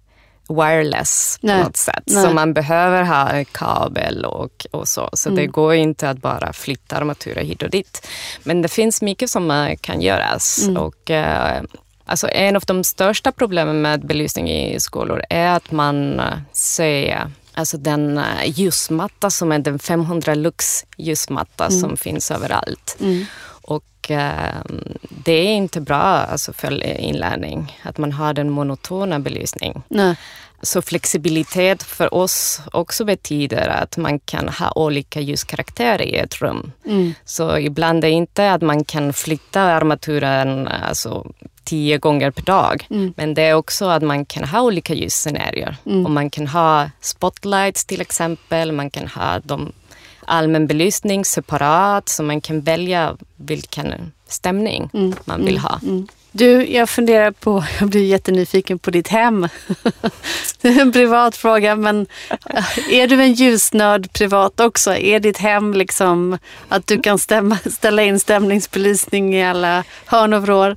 wireless 0.49 1.39
på 1.41 1.47
Nej. 1.47 1.63
något 1.63 1.77
sätt. 1.77 2.03
Nej. 2.07 2.25
Så 2.25 2.31
man 2.31 2.55
behöver 2.55 3.03
ha 3.03 3.45
kabel 3.53 4.25
och, 4.25 4.67
och 4.71 4.89
så. 4.89 5.11
Så 5.13 5.29
mm. 5.29 5.37
det 5.37 5.47
går 5.47 5.75
inte 5.75 6.11
att 6.11 6.19
bara 6.19 6.53
flytta 6.53 6.97
armaturer 6.97 7.45
hit 7.45 7.63
och 7.63 7.71
dit. 7.71 8.09
Men 8.43 8.63
det 8.63 8.69
finns 8.69 9.03
mycket 9.03 9.31
som 9.31 9.77
kan 9.81 10.01
göras. 10.01 10.63
Mm. 10.63 10.77
Och, 10.77 11.11
uh, 11.11 11.63
Alltså 12.05 12.29
en 12.29 12.57
av 12.57 12.63
de 12.67 12.85
största 12.85 13.33
problemen 13.33 13.83
med 13.83 14.07
belysning 14.07 14.51
i 14.51 14.81
skolor 14.81 15.23
är 15.31 15.57
att 15.57 15.71
man 15.71 16.21
eh, 16.21 16.39
ser 16.53 17.31
Alltså 17.54 17.76
den 17.76 18.19
eh, 18.19 18.25
ljusmatta 18.45 19.30
som 19.30 19.52
är 19.52 19.59
den 19.59 19.78
500 19.78 20.35
lux 20.35 20.85
ljusmatta 20.97 21.66
mm. 21.66 21.80
som 21.80 21.97
finns 21.97 22.30
överallt. 22.30 22.97
Mm. 23.00 23.25
Och 23.62 24.11
eh, 24.11 24.61
det 25.09 25.33
är 25.33 25.54
inte 25.54 25.80
bra 25.80 26.02
alltså, 26.02 26.52
för 26.52 26.87
inlärning 27.00 27.80
att 27.83 27.99
man 27.99 28.12
har 28.12 28.35
den 28.35 28.50
monotona 28.50 29.19
belysning. 29.21 29.83
Nej. 29.88 30.16
Så 30.62 30.83
flexibilitet 30.83 31.83
för 31.83 32.14
oss 32.14 32.61
också 32.73 33.05
betyder 33.05 33.69
att 33.69 33.97
man 33.97 34.19
kan 34.19 34.49
ha 34.49 34.73
olika 34.75 35.21
ljuskaraktärer 35.21 36.02
i 36.02 36.17
ett 36.17 36.43
rum. 36.43 36.73
Mm. 36.87 37.14
Så 37.25 37.59
ibland 37.59 38.05
är 38.05 38.09
det 38.09 38.14
inte 38.14 38.52
att 38.52 38.62
man 38.62 38.85
kan 38.85 39.12
flytta 39.12 39.61
armaturen 39.61 40.69
alltså, 40.69 41.26
tio 41.64 41.99
gånger 41.99 42.31
per 42.31 42.43
dag. 42.43 42.87
Mm. 42.90 43.14
Men 43.17 43.35
det 43.35 43.43
är 43.43 43.55
också 43.55 43.85
att 43.85 44.02
man 44.02 44.25
kan 44.25 44.45
ha 44.45 44.61
olika 44.62 44.95
ljusscenarier. 44.95 45.76
Mm. 45.87 46.05
Och 46.05 46.11
man 46.11 46.31
kan 46.31 46.47
ha 46.47 46.90
spotlights 47.00 47.85
till 47.85 48.00
exempel, 48.00 48.73
man 48.73 48.90
kan 48.90 49.09
ha 49.09 49.38
de 49.38 49.73
allmän 50.25 50.67
belysning 50.67 51.25
separat 51.25 52.09
så 52.09 52.23
man 52.23 52.40
kan 52.40 52.61
välja 52.61 53.17
vilken 53.37 54.12
stämning 54.26 54.90
mm. 54.93 55.14
man 55.25 55.45
vill 55.45 55.59
ha. 55.59 55.79
Mm. 55.83 55.95
Mm. 55.95 56.09
Du, 56.33 56.67
jag 56.67 56.89
funderar 56.89 57.31
på, 57.31 57.65
jag 57.81 57.89
blir 57.89 58.05
jättenyfiken 58.05 58.79
på 58.79 58.91
ditt 58.91 59.09
hem. 59.09 59.49
Det 60.63 60.69
är 60.69 60.81
en 60.81 60.93
privat 60.93 61.37
fråga, 61.37 61.77
men 61.77 62.07
eh, 62.55 62.95
är 62.95 63.07
du 63.09 63.23
en 63.23 63.33
ljusnörd 63.33 64.13
privat 64.13 64.61
också? 64.61 64.95
Är 64.97 65.21
ditt 65.21 65.39
hem 65.39 65.75
liksom 65.75 66.39
att 66.69 66.87
du 66.87 67.01
kan 67.03 67.19
stämma, 67.19 67.59
ställa 67.71 68.03
in 68.03 68.21
stämningsbelysning 68.21 69.35
i 69.35 69.45
alla 69.45 69.85
hörn 70.07 70.33
och 70.33 70.43
vrår? 70.43 70.77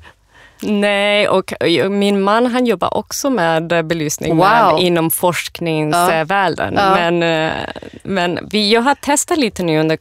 Nej, 0.61 1.27
och 1.27 1.53
min 1.89 2.21
man 2.21 2.45
han 2.45 2.65
jobbar 2.65 2.97
också 2.97 3.29
med 3.29 3.67
belysning 3.87 4.37
Wow. 4.37 4.79
inom 4.79 5.11
forskningsvärlden. 5.11 6.73
Ja. 6.77 6.95
Men, 6.95 7.23
eh, 7.23 7.51
men 8.03 8.39
vi, 8.51 8.71
jag 8.73 8.81
har 8.81 8.95
testat 8.95 9.37
lite 9.37 9.63
nu 9.63 9.79
under 9.79 9.97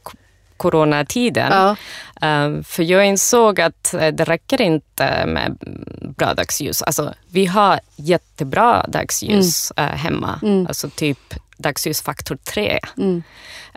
coronatiden. 0.63 1.51
Ja. 1.51 1.75
Um, 2.45 2.63
för 2.63 2.83
jag 2.83 3.05
insåg 3.05 3.61
att 3.61 3.93
eh, 3.93 4.07
det 4.07 4.23
räcker 4.23 4.61
inte 4.61 5.25
med 5.25 5.57
bra 6.17 6.33
dagsljus. 6.33 6.81
Alltså, 6.81 7.13
vi 7.31 7.45
har 7.45 7.79
jättebra 7.95 8.85
dagsljus 8.87 9.71
Mm. 9.77 9.89
eh, 9.91 9.97
hemma. 9.97 10.39
Alltså 10.67 10.89
typ 10.89 11.33
dagsljusfaktor 11.57 12.37
3. 12.53 12.79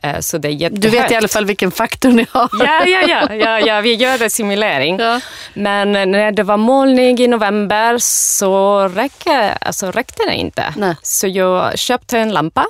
Eh, 0.03 0.21
så 0.21 0.39
det 0.39 0.49
är 0.49 0.53
Du 0.53 0.57
jättehögt. 0.59 0.95
vet 1.05 1.11
i 1.11 1.15
alla 1.15 1.29
fall 1.29 1.45
vilken 1.45 1.71
faktor 1.71 2.11
ni 2.11 2.27
har. 2.31 2.49
Ja, 2.53 2.85
ja, 2.87 3.01
ja, 3.09 3.35
ja, 3.35 3.61
ja, 3.61 3.81
vi 3.81 3.95
gör 3.95 4.23
en 4.23 4.31
simulering. 4.31 4.99
Ja. 4.99 5.21
Men 5.55 5.93
när 5.93 6.33
det 6.33 6.43
var 6.43 6.57
molnig 6.57 7.21
i 7.21 7.29
november 7.29 7.99
så 7.99 8.89
räcker, 8.89 9.59
alltså 9.61 9.91
räckte 9.91 10.23
det 10.29 10.35
inte. 10.35 10.75
Nej. 10.77 10.95
Så 11.03 11.27
jag 11.29 11.79
köpte 11.79 12.19
en 12.19 12.33
lampa. 12.33 12.67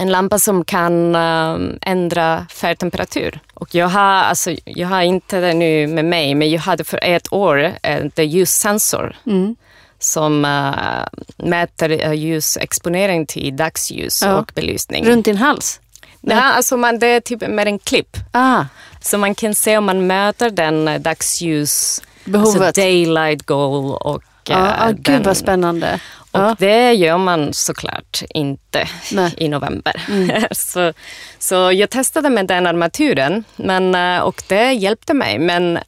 En 0.00 0.08
lampa 0.12 0.38
som 0.38 0.64
kan 0.64 1.14
um, 1.16 1.78
ändra 1.82 2.46
färgtemperatur. 2.54 3.40
Och 3.54 3.74
jag 3.74 3.88
har, 3.88 4.00
alltså, 4.02 4.54
jag 4.64 4.88
har 4.88 5.02
inte 5.02 5.40
det 5.40 5.54
nu 5.54 5.86
med 5.86 6.04
mig, 6.04 6.34
men 6.34 6.50
jag 6.50 6.60
hade 6.60 6.84
för 6.84 6.98
ett 7.02 7.32
år 7.32 7.72
en 7.82 8.10
ljussensor 8.16 9.16
Mm. 9.26 9.56
som 9.98 10.44
uh, 10.44 11.06
mäter 11.36 12.12
ljusexponering 12.12 13.26
till 13.26 13.56
dagsljus 13.56 14.22
Ja. 14.22 14.34
och 14.38 14.52
belysning. 14.54 15.06
Runt 15.06 15.24
din 15.24 15.36
hals? 15.36 15.80
Nej, 16.20 16.38
alltså 16.38 16.76
man, 16.76 16.98
det 16.98 17.06
är 17.06 17.20
typ 17.20 17.48
med 17.48 17.66
en 17.68 17.78
klipp. 17.78 18.16
Ah, 18.32 18.64
Så 19.02 19.18
man 19.18 19.34
kan 19.34 19.54
se 19.54 19.78
om 19.78 19.84
man 19.84 20.06
möter 20.06 20.50
den 20.50 20.88
eh, 20.88 21.00
dagsljus, 21.00 22.02
Behovet. 22.24 22.62
alltså 22.62 22.80
daylight 22.80 23.46
goal 23.46 23.94
och 23.94 24.22
ja, 24.44 24.56
eh, 24.66 24.82
ah, 24.82 24.86
den, 24.86 24.96
gud 25.02 25.24
vad 25.26 25.36
spännande. 25.36 26.00
Och 26.30 26.40
Ja. 26.40 26.56
det 26.58 26.92
gör 26.92 27.18
man 27.18 27.52
såklart 27.52 28.22
inte 28.30 28.88
Nej. 29.12 29.34
i 29.36 29.48
november. 29.48 30.02
så, 30.54 30.92
så 31.38 31.72
jag 31.72 31.90
testade 31.90 32.30
med 32.30 32.46
den 32.46 32.66
armaturen 32.66 33.44
men, 33.56 33.94
eh, 33.94 34.20
och 34.20 34.42
det 34.48 34.72
hjälpte 34.72 35.14
mig. 35.14 35.38
Men 35.38 35.78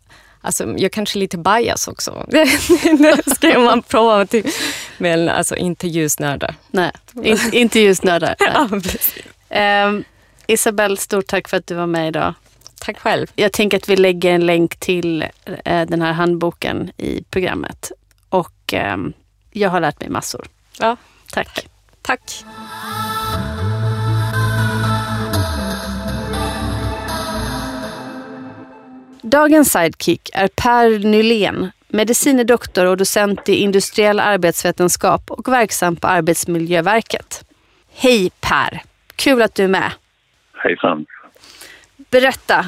alltså, 0.40 0.74
jag 0.76 0.92
kanske 0.92 1.18
är 1.18 1.20
lite 1.20 1.38
bias 1.38 1.88
också. 1.88 2.26
det 2.30 3.34
ska 3.36 3.58
man 3.58 3.82
prova 3.82 4.26
till. 4.26 4.50
Men 4.98 5.28
alltså 5.28 5.56
inte 5.56 5.88
ljusnördar. 5.88 6.54
Nej, 6.70 6.92
in, 7.22 7.38
inte 7.52 7.80
ljusnördar. 7.80 8.34
Ja, 8.54 8.68
precis. 8.70 9.12
Ehm, 9.48 10.04
Isabelle, 10.46 10.96
stort 10.96 11.26
tack 11.26 11.48
för 11.48 11.56
att 11.56 11.66
du 11.66 11.74
var 11.74 11.86
med 11.86 12.08
idag. 12.08 12.34
Tack 12.80 12.98
själv. 12.98 13.26
Jag 13.34 13.52
tänker 13.52 13.76
att 13.76 13.88
vi 13.88 13.96
lägger 13.96 14.30
en 14.34 14.46
länk 14.46 14.76
till 14.76 15.22
eh, 15.64 15.86
den 15.86 16.02
här 16.02 16.12
handboken 16.12 16.90
i 16.96 17.24
programmet. 17.30 17.92
Och 18.28 18.72
ehm, 18.74 19.12
jag 19.52 19.70
har 19.70 19.80
lärt 19.80 20.00
mig 20.00 20.08
massor. 20.08 20.46
Ja, 20.78 20.96
Tack. 21.32 21.66
tack. 22.02 22.44
Dagens 29.22 29.72
sidekick 29.72 30.30
är 30.32 30.48
Per 30.48 30.98
Nylén, 30.98 31.70
medicine 31.88 32.44
doktor 32.44 32.86
och 32.86 32.96
docent 32.96 33.48
i 33.48 33.54
industriell 33.56 34.20
arbetsvetenskap 34.20 35.30
och 35.30 35.48
verksam 35.48 35.96
på 35.96 36.06
Arbetsmiljöverket. 36.06 37.44
Hej 37.94 38.30
Per! 38.40 38.82
Kul 39.16 39.42
att 39.42 39.54
du 39.54 39.64
är 39.64 39.68
med. 39.68 39.92
Hejsan. 40.64 41.06
Berätta, 42.10 42.66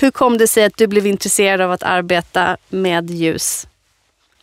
hur 0.00 0.10
kom 0.10 0.38
det 0.38 0.46
sig 0.48 0.64
att 0.64 0.76
du 0.76 0.86
blev 0.86 1.06
intresserad 1.06 1.60
av 1.60 1.72
att 1.72 1.82
arbeta 1.82 2.56
med 2.68 3.10
ljus? 3.10 3.66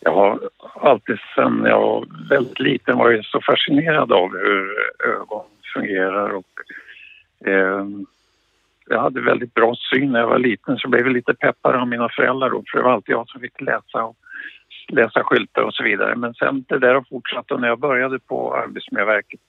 Jag 0.06 0.14
har 0.14 0.40
alltid 0.82 1.18
sedan 1.36 1.64
jag 1.66 1.80
var 1.80 2.06
väldigt 2.30 2.60
liten 2.60 2.98
varit 2.98 3.26
så 3.26 3.42
fascinerad 3.42 4.12
av 4.12 4.32
hur 4.32 4.74
ögon 5.06 5.46
fungerar 5.74 6.30
och 6.30 6.52
eh, 7.46 7.86
jag 8.90 9.02
hade 9.02 9.22
väldigt 9.22 9.54
bra 9.54 9.76
syn 9.94 10.12
när 10.12 10.20
jag 10.20 10.28
var 10.28 10.40
liten 10.40 10.78
så 10.78 10.90
blev 10.90 11.06
jag 11.06 11.14
lite 11.14 11.34
peppad 11.34 11.76
av 11.76 11.88
mina 11.88 12.10
föräldrar 12.10 12.50
då, 12.50 12.64
för 12.72 12.78
det 12.78 12.84
var 12.84 12.92
alltid 12.92 13.14
jag 13.14 13.30
som 13.30 13.42
fick 13.42 13.62
läsa 13.62 14.04
och 14.04 14.16
läsa 14.88 15.24
skyltar 15.24 15.62
och 15.62 15.74
så 15.74 15.84
vidare. 15.84 16.16
Men 16.16 16.34
sen 16.34 16.66
det 16.68 16.80
där 16.80 16.94
har 16.94 17.06
fortsatt 17.10 17.52
och 17.52 17.62
när 17.62 17.68
jag 17.68 17.80
började 17.80 18.20
på 18.20 18.56
Arbetsmiljöverket 18.56 19.42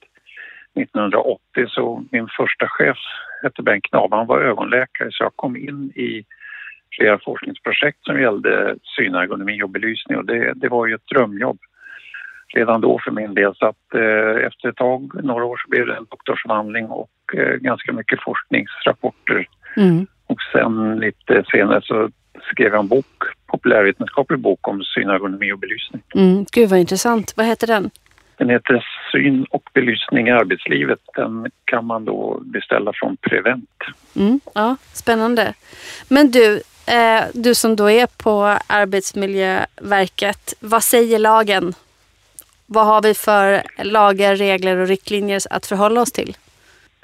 1980 0.75 1.65
så 1.67 2.03
min 2.11 2.27
första 2.37 2.67
chef 2.67 2.97
hette 3.43 3.61
Bengt 3.61 3.83
Knabe, 3.83 4.15
han 4.15 4.27
var 4.27 4.41
ögonläkare 4.41 5.09
så 5.11 5.23
jag 5.23 5.35
kom 5.35 5.55
in 5.55 5.91
i 5.95 6.25
flera 6.91 7.19
forskningsprojekt 7.19 8.03
som 8.03 8.21
gällde 8.21 8.75
synergonomi 8.95 9.63
och 9.63 9.69
belysning 9.69 10.17
och 10.17 10.25
det, 10.25 10.53
det 10.55 10.69
var 10.69 10.87
ju 10.87 10.95
ett 10.95 11.07
drömjobb 11.07 11.59
redan 12.53 12.81
då 12.81 12.99
för 13.03 13.11
min 13.11 13.33
del. 13.33 13.55
Så 13.55 13.65
att 13.65 13.93
eh, 13.93 14.47
efter 14.47 14.69
ett 14.69 14.75
tag, 14.75 15.23
några 15.23 15.45
år, 15.45 15.57
så 15.57 15.69
blev 15.69 15.85
det 15.85 15.95
en 15.95 16.05
doktorsavhandling 16.09 16.85
och 16.85 17.11
eh, 17.33 17.55
ganska 17.55 17.93
mycket 17.93 18.19
forskningsrapporter. 18.21 19.47
Mm. 19.77 20.07
Och 20.27 20.41
sen 20.51 20.99
lite 20.99 21.43
senare 21.51 21.81
så 21.83 22.09
skrev 22.51 22.71
jag 22.71 22.79
en 22.79 22.87
bok, 22.87 23.05
populärvetenskaplig 23.47 24.39
bok 24.39 24.67
om 24.67 24.83
synergonomi 24.83 25.51
och 25.51 25.59
belysning. 25.59 26.01
Mm. 26.15 26.45
Gud 26.51 26.69
vad 26.69 26.79
intressant. 26.79 27.33
Vad 27.37 27.45
heter 27.45 27.67
den? 27.67 27.89
Den 28.37 28.49
heter 28.49 28.85
Syn 29.11 29.45
och 29.49 29.69
belysning 29.73 30.27
i 30.27 30.31
arbetslivet. 30.31 30.99
Den 31.15 31.51
kan 31.65 31.85
man 31.85 32.05
då 32.05 32.39
beställa 32.45 32.91
från 32.95 33.17
Prevent. 33.17 33.69
Mm. 34.15 34.39
Ja, 34.53 34.75
spännande. 34.93 35.53
Men 36.09 36.31
du, 36.31 36.61
eh, 36.87 37.23
du 37.33 37.55
som 37.55 37.75
då 37.75 37.89
är 37.89 38.07
på 38.23 38.57
Arbetsmiljöverket, 38.67 40.53
vad 40.59 40.83
säger 40.83 41.19
lagen? 41.19 41.73
Vad 42.65 42.85
har 42.85 43.01
vi 43.01 43.13
för 43.13 43.61
lagar, 43.83 44.35
regler 44.35 44.77
och 44.77 44.87
riktlinjer 44.87 45.41
att 45.49 45.65
förhålla 45.65 46.01
oss 46.01 46.11
till? 46.11 46.37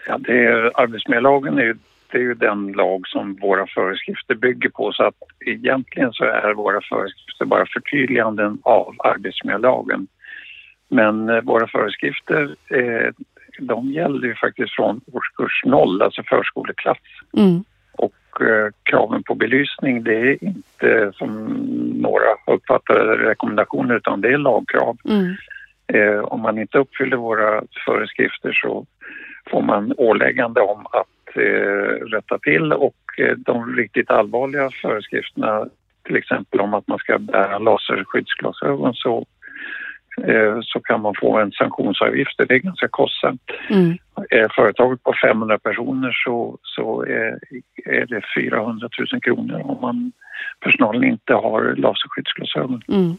Ja, 0.07 0.17
det 0.17 0.45
är, 0.45 0.81
arbetsmiljölagen 0.81 1.57
är 1.57 1.63
ju, 1.63 1.75
det 2.11 2.17
är 2.17 2.21
ju 2.21 2.33
den 2.33 2.71
lag 2.71 3.07
som 3.07 3.35
våra 3.35 3.67
föreskrifter 3.67 4.35
bygger 4.35 4.69
på 4.69 4.91
så 4.91 5.03
att 5.03 5.15
egentligen 5.45 6.13
så 6.13 6.23
är 6.23 6.53
våra 6.53 6.81
föreskrifter 6.81 7.45
bara 7.45 7.65
förtydliganden 7.65 8.57
av 8.63 8.95
arbetsmiljölagen. 8.99 10.07
Men 10.87 11.29
eh, 11.29 11.41
våra 11.41 11.67
föreskrifter 11.67 12.55
eh, 12.69 13.13
de 13.59 13.91
gäller 13.91 14.27
ju 14.27 14.35
faktiskt 14.35 14.75
från 14.75 15.01
årskurs 15.11 15.61
noll, 15.65 16.01
alltså 16.01 16.23
förskoleklass. 16.23 16.97
Mm. 17.37 17.63
Eh, 18.41 18.67
kraven 18.83 19.23
på 19.23 19.35
belysning 19.35 20.03
det 20.03 20.15
är 20.15 20.43
inte 20.43 21.11
som 21.15 21.47
några 22.01 22.55
uppfattar 22.55 22.95
rekommendationer 23.17 23.95
utan 23.95 24.21
det 24.21 24.33
är 24.33 24.37
lagkrav. 24.37 24.97
Mm. 25.05 25.35
Eh, 25.87 26.19
om 26.19 26.41
man 26.41 26.59
inte 26.59 26.77
uppfyller 26.77 27.17
våra 27.17 27.63
föreskrifter 27.85 28.53
så 28.53 28.85
får 29.51 29.61
man 29.61 29.93
åläggande 29.97 30.61
om 30.61 30.85
att 30.85 31.35
eh, 31.37 32.05
rätta 32.05 32.39
till 32.39 32.73
och 32.73 32.95
de 33.37 33.75
riktigt 33.75 34.09
allvarliga 34.09 34.69
föreskrifterna 34.81 35.65
till 36.03 36.15
exempel 36.15 36.59
om 36.59 36.73
att 36.73 36.87
man 36.87 36.97
ska 36.97 37.17
bära 37.17 37.59
laserskyddsglasögon 37.59 38.93
så, 38.93 39.25
så 40.63 40.79
kan 40.79 41.01
man 41.01 41.13
få 41.19 41.37
en 41.37 41.51
sanktionsavgift. 41.51 42.37
Det 42.37 42.53
är 42.53 42.57
ganska 42.57 42.87
kostsamt. 42.87 43.41
Mm. 43.69 43.97
Är 44.29 44.47
företaget 44.55 45.03
på 45.03 45.13
500 45.23 45.59
personer 45.59 46.11
så, 46.25 46.57
så 46.61 47.03
är, 47.03 47.39
är 47.85 48.05
det 48.05 48.21
400 48.35 48.89
000 49.11 49.21
kronor 49.21 49.61
om 49.63 49.81
man, 49.81 50.11
personalen 50.59 51.03
inte 51.03 51.33
har 51.33 51.75
laserskyddsglasögon. 51.75 52.81
Mm. 52.87 53.17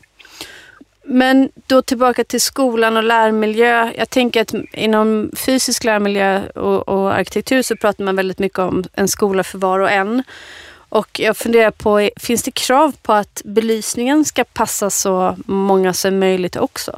Men 1.06 1.50
då 1.66 1.82
tillbaka 1.82 2.24
till 2.24 2.40
skolan 2.40 2.96
och 2.96 3.02
lärmiljö. 3.02 3.92
Jag 3.96 4.10
tänker 4.10 4.40
att 4.40 4.54
inom 4.72 5.30
fysisk 5.46 5.84
lärmiljö 5.84 6.42
och, 6.54 6.88
och 6.88 7.14
arkitektur 7.14 7.62
så 7.62 7.76
pratar 7.76 8.04
man 8.04 8.16
väldigt 8.16 8.38
mycket 8.38 8.58
om 8.58 8.84
en 8.92 9.08
skola 9.08 9.42
för 9.44 9.58
var 9.58 9.80
och 9.80 9.90
en. 9.90 10.22
Och 10.94 11.20
jag 11.20 11.36
funderar 11.36 11.70
på, 11.70 12.10
finns 12.20 12.42
det 12.42 12.54
krav 12.54 12.92
på 13.02 13.12
att 13.12 13.42
belysningen 13.44 14.24
ska 14.24 14.44
passa 14.44 14.90
så 14.90 15.36
många 15.46 15.92
som 15.92 16.18
möjligt 16.18 16.56
också? 16.56 16.92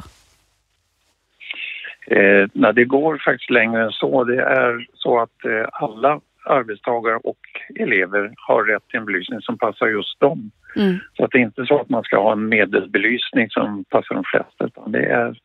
Eh, 2.07 2.47
nej, 2.53 2.73
det 2.73 2.85
går 2.85 3.21
faktiskt 3.25 3.49
längre 3.49 3.83
än 3.83 3.91
så. 3.91 4.23
Det 4.23 4.41
är 4.41 4.87
så 4.93 5.19
att 5.19 5.45
eh, 5.45 5.67
alla 5.71 6.19
arbetstagare 6.45 7.17
och 7.23 7.39
elever 7.75 8.33
har 8.37 8.63
rätt 8.63 8.87
till 8.87 8.99
en 8.99 9.05
belysning 9.05 9.41
som 9.41 9.57
passar 9.57 9.87
just 9.87 10.19
dem. 10.19 10.51
Mm. 10.75 10.97
Så 11.13 11.23
att 11.23 11.31
det 11.31 11.37
är 11.37 11.41
inte 11.41 11.65
så 11.65 11.81
att 11.81 11.89
man 11.89 12.03
ska 12.03 12.21
ha 12.21 12.31
en 12.31 12.49
medelbelysning 12.49 13.49
som 13.49 13.83
passar 13.89 14.15
de 14.15 14.23
flesta 14.23 14.65
utan 14.65 14.91
det 14.91 15.05
är 15.05 15.39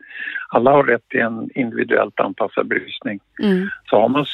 alla 0.48 0.70
har 0.70 0.84
rätt 0.84 1.08
till 1.08 1.20
en 1.20 1.50
individuellt 1.54 2.20
anpassad 2.20 2.66
belysning. 2.66 3.20
Mm. 3.42 3.68
Så 3.90 4.00
har 4.00 4.08
man 4.08 4.26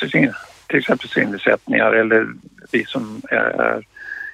till 0.68 0.78
exempel 0.78 1.08
synnedsättningar 1.08 1.92
eller 1.92 2.26
vi 2.72 2.84
som 2.84 3.22
är, 3.30 3.60
är 3.60 3.82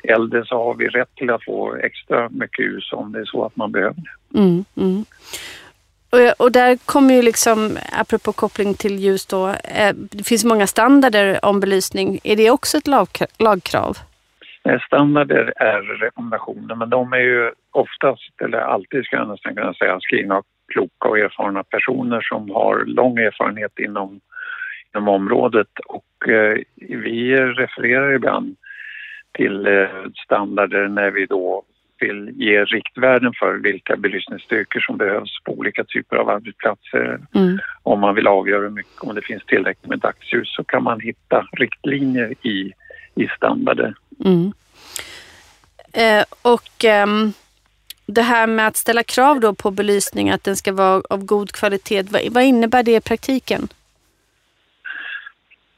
äldre 0.05 0.45
så 0.45 0.65
har 0.65 0.75
vi 0.75 0.89
rätt 0.89 1.15
till 1.15 1.31
att 1.31 1.45
få 1.45 1.77
extra 1.77 2.29
mycket 2.29 2.65
ljus 2.65 2.93
om 2.93 3.13
det 3.13 3.21
är 3.21 3.25
så 3.25 3.45
att 3.45 3.57
man 3.57 3.73
behöver 3.73 3.95
det. 3.95 4.39
Mm, 4.39 4.65
mm. 4.77 5.05
Och, 6.15 6.45
och 6.45 6.53
där 6.53 6.79
kommer 6.85 7.15
ju 7.15 7.23
liksom, 7.23 7.79
apropå 7.93 8.33
koppling 8.33 8.75
till 8.75 8.99
ljus 8.99 9.27
då, 9.27 9.49
eh, 9.49 9.95
det 9.95 10.27
finns 10.27 10.45
många 10.45 10.67
standarder 10.67 11.45
om 11.45 11.61
belysning. 11.61 12.19
Är 12.25 12.37
det 12.37 12.51
också 12.51 12.79
ett 12.79 12.87
lag, 12.87 13.09
lagkrav? 13.39 13.97
Standarder 14.87 15.53
är 15.57 15.83
rekommendationer 15.83 16.75
men 16.75 16.91
de 16.91 17.13
är 17.13 17.19
ju 17.19 17.53
oftast, 17.71 18.41
eller 18.45 18.59
alltid 18.59 19.05
ska 19.05 19.17
jag 19.17 19.29
nästan 19.29 19.55
kunna 19.55 19.75
säga, 19.75 20.01
skrivna 20.01 20.37
av 20.37 20.45
kloka 20.73 21.09
och 21.09 21.19
erfarna 21.19 21.65
personer 21.65 22.21
som 22.21 22.51
har 22.51 22.85
lång 22.85 23.19
erfarenhet 23.19 23.79
inom, 23.79 24.21
inom 24.95 25.09
området 25.09 25.69
och 25.87 26.29
eh, 26.29 26.59
vi 26.77 27.37
refererar 27.37 28.13
ibland 28.15 28.57
till 29.35 29.67
eh, 29.67 29.89
standarder 30.25 30.89
när 30.89 31.11
vi 31.11 31.27
då 31.27 31.63
vill 31.99 32.33
ge 32.37 32.65
riktvärden 32.65 33.33
för 33.39 33.55
vilka 33.55 33.97
belysningsstyrkor 33.97 34.81
som 34.81 34.97
behövs 34.97 35.39
på 35.45 35.53
olika 35.53 35.85
typer 35.85 36.17
av 36.17 36.29
arbetsplatser. 36.29 37.21
Mm. 37.35 37.59
Om 37.83 38.01
man 38.01 38.15
vill 38.15 38.27
avgöra 38.27 38.63
hur 38.63 38.71
mycket, 38.71 39.01
om 39.01 39.15
det 39.15 39.23
finns 39.23 39.45
tillräckligt 39.45 39.91
med 39.91 39.99
dagsljus 39.99 40.55
så 40.55 40.65
kan 40.65 40.83
man 40.83 41.01
hitta 41.01 41.47
riktlinjer 41.53 42.35
i, 42.43 42.73
i 43.15 43.29
standarder. 43.37 43.95
Mm. 44.25 44.53
Eh, 45.93 46.25
och 46.43 46.85
eh, 46.85 47.07
det 48.07 48.23
här 48.23 48.47
med 48.47 48.67
att 48.67 48.77
ställa 48.77 49.03
krav 49.03 49.41
då 49.41 49.55
på 49.55 49.71
belysning, 49.71 50.31
att 50.31 50.45
den 50.45 50.57
ska 50.57 50.73
vara 50.73 51.03
av 51.11 51.25
god 51.25 51.53
kvalitet. 51.53 52.03
Vad, 52.03 52.23
vad 52.31 52.43
innebär 52.43 52.83
det 52.83 52.97
i 52.97 53.01
praktiken? 53.01 53.69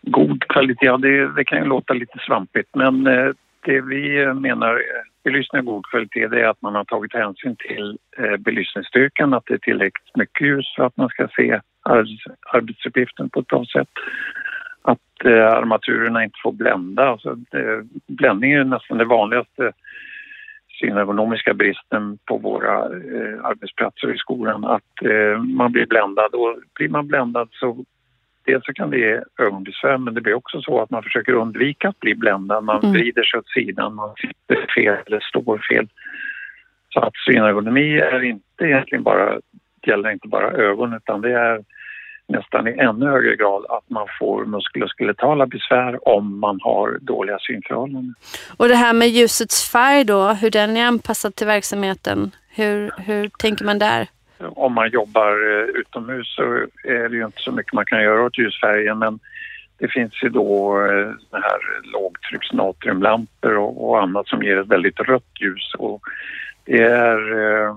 God 0.03 0.49
kvalitet, 0.49 0.87
ja, 0.87 0.97
det, 0.97 1.35
det 1.35 1.45
kan 1.45 1.59
ju 1.59 1.65
låta 1.65 1.95
lite 1.95 2.19
svampigt 2.27 2.69
men 2.75 3.07
eh, 3.07 3.31
det 3.67 3.81
vi 3.81 4.23
eh, 4.23 4.35
menar 4.35 4.83
belysning 5.25 5.59
av 5.59 5.65
god 5.65 5.87
kvalitet 5.87 6.29
det 6.29 6.41
är 6.41 6.49
att 6.49 6.63
man 6.63 6.75
har 6.75 6.85
tagit 6.85 7.15
hänsyn 7.15 7.57
till 7.57 7.99
eh, 8.19 8.37
belysningsstyrkan, 8.37 9.35
att 9.35 9.47
det 9.47 9.55
är 9.55 9.59
tillräckligt 9.59 10.17
mycket 10.17 10.47
ljus 10.47 10.75
för 10.77 10.85
att 10.85 10.97
man 10.97 11.09
ska 11.09 11.29
se 11.37 11.61
arbetsuppgiften 12.53 13.31
på 13.31 13.41
ett 13.41 13.47
bra 13.47 13.65
sätt. 13.65 13.89
Att 14.83 15.25
eh, 15.25 15.47
armaturerna 15.47 16.25
inte 16.25 16.39
får 16.43 16.53
blända. 16.53 17.09
Alltså, 17.09 17.35
det, 17.35 17.87
bländning 18.07 18.53
är 18.53 18.65
nästan 18.65 18.99
det 18.99 19.05
vanligaste 19.05 19.73
synergonomiska 20.81 21.55
bristen 21.55 22.19
på 22.25 22.39
våra 22.39 22.75
eh, 22.85 23.45
arbetsplatser 23.45 24.15
i 24.15 24.19
skolan. 24.19 24.65
Att 24.65 25.03
eh, 25.03 25.43
man 25.43 25.73
blir 25.73 25.87
bländad 25.87 26.35
och 26.35 26.57
blir 26.75 26.89
man 26.89 27.07
bländad 27.07 27.49
så 27.53 27.85
dels 28.47 28.65
så 28.65 28.73
kan 28.73 28.91
det 28.91 28.99
ge 28.99 29.21
ögonbesvär 29.39 29.99
men 29.99 30.15
det 30.15 30.21
blir 30.21 30.35
också 30.35 30.63
så 30.63 30.81
att 30.81 30.91
man 30.91 31.03
försöker 31.03 31.33
undvika 31.33 31.89
att 31.89 32.01
bli 32.01 32.15
bländad. 32.15 32.65
Man 32.65 32.81
mm. 32.81 32.93
vrider 32.93 33.23
sig 33.23 33.39
åt 33.39 33.49
sidan, 33.49 33.95
man 33.95 34.15
sitter 34.17 34.67
fel 34.75 34.99
eller 35.07 35.21
står 35.21 35.59
fel. 35.71 35.89
Så 36.93 37.01
att 37.01 37.13
synergonomi 37.27 37.99
är 37.99 38.23
inte 38.23 38.65
egentligen 38.65 39.03
bara, 39.03 39.41
gäller 39.87 40.11
inte 40.11 40.29
bara 40.29 40.51
ögon 40.51 40.95
utan 40.95 41.21
det 41.21 41.33
är 41.33 41.65
nästan 42.29 42.69
i 42.69 42.79
ännu 42.79 43.07
högre 43.07 43.37
grad 43.37 43.65
att 43.69 43.91
man 43.91 44.07
får 44.19 44.45
muskuloskeletala 44.45 45.47
besvär 45.47 46.09
om 46.09 46.41
man 46.41 46.61
har 46.63 46.99
dåliga 47.01 47.39
synförhållanden. 47.41 48.15
Och 48.57 48.69
det 48.69 48.75
här 48.75 48.93
med 48.93 49.09
ljusets 49.09 49.71
färg 49.73 50.05
då, 50.05 50.29
hur 50.29 50.51
den 50.51 50.77
är 50.77 50.87
anpassad 50.87 51.35
till 51.35 51.47
verksamheten, 51.47 52.31
hur, 52.49 52.91
hur 52.99 53.29
tänker 53.29 53.65
man 53.65 53.79
där? 53.79 54.07
Om 54.39 54.73
man 54.73 54.91
jobbar 54.91 55.31
eh, 55.31 55.65
utomhus 55.65 56.35
så 56.35 56.43
är 56.85 57.09
det 57.09 57.17
ju 57.17 57.25
inte 57.25 57.43
så 57.43 57.53
mycket 57.53 57.73
man 57.73 57.87
kan 57.87 58.03
göra 58.03 58.25
åt 58.25 58.39
ljusfärgen 58.39 58.99
men 58.99 59.19
det 59.79 59.89
finns 59.89 60.23
ju 60.23 60.29
då 60.29 60.81
eh, 60.81 61.11
här 61.33 61.91
lågtrycks 61.93 62.53
natriumlampor 62.53 63.57
och, 63.57 63.89
och 63.89 64.03
annat 64.03 64.29
som 64.29 64.43
ger 64.43 64.57
ett 64.57 64.69
väldigt 64.69 65.01
rött 65.01 65.41
ljus 65.41 65.75
och 65.79 66.01
det 66.65 66.83
är, 66.83 67.33
eh, 67.33 67.77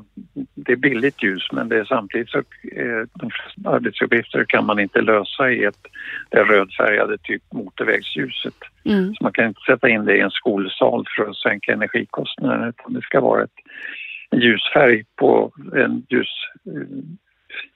det 0.56 0.72
är 0.72 0.76
billigt 0.76 1.24
ljus 1.24 1.48
men 1.52 1.70
det 1.70 1.78
är 1.78 1.86
samtidigt 1.86 2.30
så 2.30 2.44
de 3.14 3.30
flesta 3.32 3.70
arbetsuppgifter 3.70 4.46
kan 4.48 4.66
man 4.66 4.80
inte 4.80 5.02
lösa 5.02 5.52
i 5.52 5.64
ett, 5.64 5.88
det 6.30 6.44
rödfärgade 6.44 7.18
typ 7.18 7.44
motorvägsljuset. 7.54 8.56
Mm. 8.86 9.14
Så 9.16 9.24
man 9.24 9.32
kan 9.32 9.48
inte 9.48 9.62
sätta 9.62 9.90
in 9.90 10.06
det 10.06 10.18
i 10.18 10.22
en 10.22 10.32
skolsal 10.32 11.06
för 11.18 11.30
att 11.30 11.38
sänka 11.38 11.74
energikostnaderna 11.74 12.70
utan 12.70 12.94
det 12.94 13.02
ska 13.02 13.22
vara 13.22 13.44
ett 13.44 13.60
ljusfärg 14.36 15.04
på 15.16 15.52
en 15.76 16.06
ljus... 16.10 16.30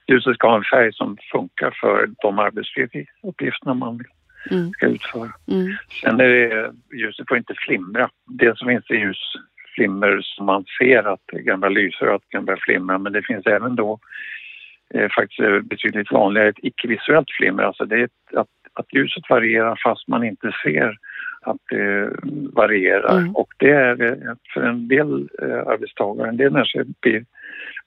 Ljuset 0.07 0.35
ska 0.35 0.47
ha 0.47 0.57
en 0.57 0.63
färg 0.63 0.93
som 0.93 1.17
funkar 1.31 1.77
för 1.81 2.09
de 2.21 2.39
arbetsuppgifterna 2.39 3.73
man 3.73 4.03
mm. 4.51 4.71
ska 4.71 4.85
utföra. 4.85 5.31
Mm. 5.47 5.75
Sen 6.01 6.19
är 6.19 6.27
det, 6.27 6.73
ljuset 6.97 7.27
får 7.27 7.37
inte 7.37 7.53
flimra. 7.57 8.09
Det 8.25 8.57
som 8.57 8.67
finns 8.67 8.89
är 8.89 8.95
ljusflimmer 8.95 10.21
som 10.21 10.45
man 10.45 10.65
ser 10.79 11.03
att 11.03 11.25
gamla 11.25 11.69
lyser 11.69 12.09
och 12.09 12.15
att 12.15 12.29
kan 12.29 12.45
börja 12.45 12.59
flimra 12.61 12.97
men 12.97 13.13
det 13.13 13.21
finns 13.21 13.45
även 13.45 13.75
då 13.75 13.99
eh, 14.93 15.09
faktiskt 15.09 15.63
betydligt 15.63 16.11
vanligare 16.11 16.49
ett 16.49 16.63
icke-visuellt 16.63 17.31
flimmer. 17.31 17.63
Alltså 17.63 17.85
det 17.85 17.95
är 17.95 18.03
ett, 18.03 18.35
att, 18.35 18.47
att 18.73 18.93
ljuset 18.93 19.29
varierar 19.29 19.79
fast 19.83 20.07
man 20.07 20.23
inte 20.23 20.51
ser 20.63 20.97
att 21.41 21.57
det 21.69 22.09
varierar. 22.53 23.17
Mm. 23.17 23.35
Och 23.35 23.53
det 23.57 23.69
är 23.69 23.95
för 24.53 24.61
en 24.61 24.87
del 24.87 25.29
eh, 25.41 25.67
arbetstagare, 25.67 26.29
en 26.29 26.37
del 26.37 26.51
människor 26.51 26.85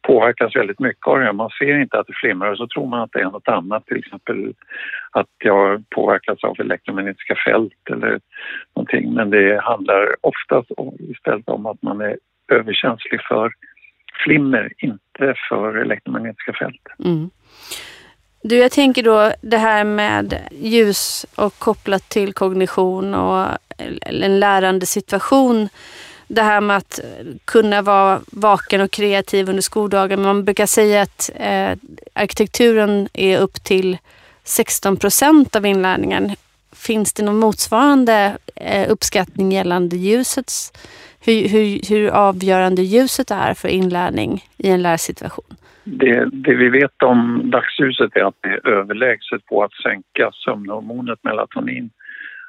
påverkas 0.07 0.57
väldigt 0.57 0.81
mycket 0.81 1.07
av 1.07 1.19
det. 1.19 1.33
Man 1.33 1.51
ser 1.51 1.81
inte 1.81 1.99
att 1.99 2.07
det 2.07 2.13
flimrar 2.13 2.51
och 2.51 2.57
så 2.57 2.67
tror 2.67 2.87
man 2.87 3.01
att 3.01 3.13
det 3.13 3.21
är 3.21 3.25
något 3.25 3.49
annat. 3.49 3.87
Till 3.87 3.97
exempel 3.97 4.55
att 5.11 5.31
jag 5.39 5.85
påverkas 5.91 6.45
av 6.45 6.61
elektromagnetiska 6.61 7.37
fält 7.47 7.91
eller 7.91 8.21
någonting. 8.77 9.15
Men 9.15 9.31
det 9.31 9.61
handlar 9.63 10.17
oftast 10.21 10.71
istället 10.99 11.49
om 11.49 11.67
att 11.67 11.83
man 11.83 12.01
är 12.01 12.17
överkänslig 12.53 13.21
för 13.29 13.53
flimmer, 14.25 14.73
inte 14.79 15.35
för 15.49 15.77
elektromagnetiska 15.77 16.53
fält. 16.53 16.83
Mm. 17.05 17.31
Du, 18.49 18.57
jag 18.57 18.73
tänker 18.73 19.03
då 19.03 19.33
det 19.41 19.57
här 19.59 19.85
med 19.85 20.39
ljus 20.61 21.27
och 21.35 21.59
kopplat 21.59 22.09
till 22.09 22.33
kognition 22.33 23.15
och 23.15 23.47
eh, 23.79 23.93
en 24.01 24.41
lärande 24.41 24.87
situation. 24.87 25.69
Det 26.29 26.43
här 26.43 26.61
med 26.61 26.77
att 26.77 27.01
kunna 27.45 27.83
vara 27.83 28.21
vaken 28.27 28.81
och 28.81 28.91
kreativ 28.91 29.49
under 29.49 29.63
skoldagen. 29.63 30.23
Man 30.23 30.45
brukar 30.45 30.67
säga 30.67 31.03
att 31.03 31.31
eh, 31.35 31.71
arkitekturen 32.13 33.09
är 33.13 33.39
upp 33.39 33.65
till 33.65 33.99
16 34.45 34.97
procent 34.97 35.57
av 35.57 35.67
inlärningen. 35.67 36.37
Finns 36.73 37.13
det 37.13 37.23
någon 37.23 37.39
motsvarande 37.39 38.37
eh, 38.55 38.91
uppskattning 38.91 39.53
gällande 39.53 39.97
ljusets, 39.97 40.73
hur, 41.21 41.49
hur, 41.49 41.81
hur 41.89 42.09
avgörande 42.09 42.83
ljuset 42.83 43.31
är 43.31 43.55
för 43.55 43.69
inlärning 43.69 44.49
i 44.57 44.69
en 44.69 44.83
lärsituation? 44.83 45.57
Det, 45.89 46.29
det, 46.33 46.55
vi 46.55 46.69
vet 46.69 47.03
om 47.03 47.51
dagsljuset 47.51 48.17
är 48.17 48.25
att 48.25 48.35
det 48.41 48.49
är 48.49 48.69
överlägset 48.69 49.47
på 49.47 49.65
att 49.65 49.73
sänka 49.73 50.31
sömnhormonet 50.33 51.25
melatonin. 51.25 51.91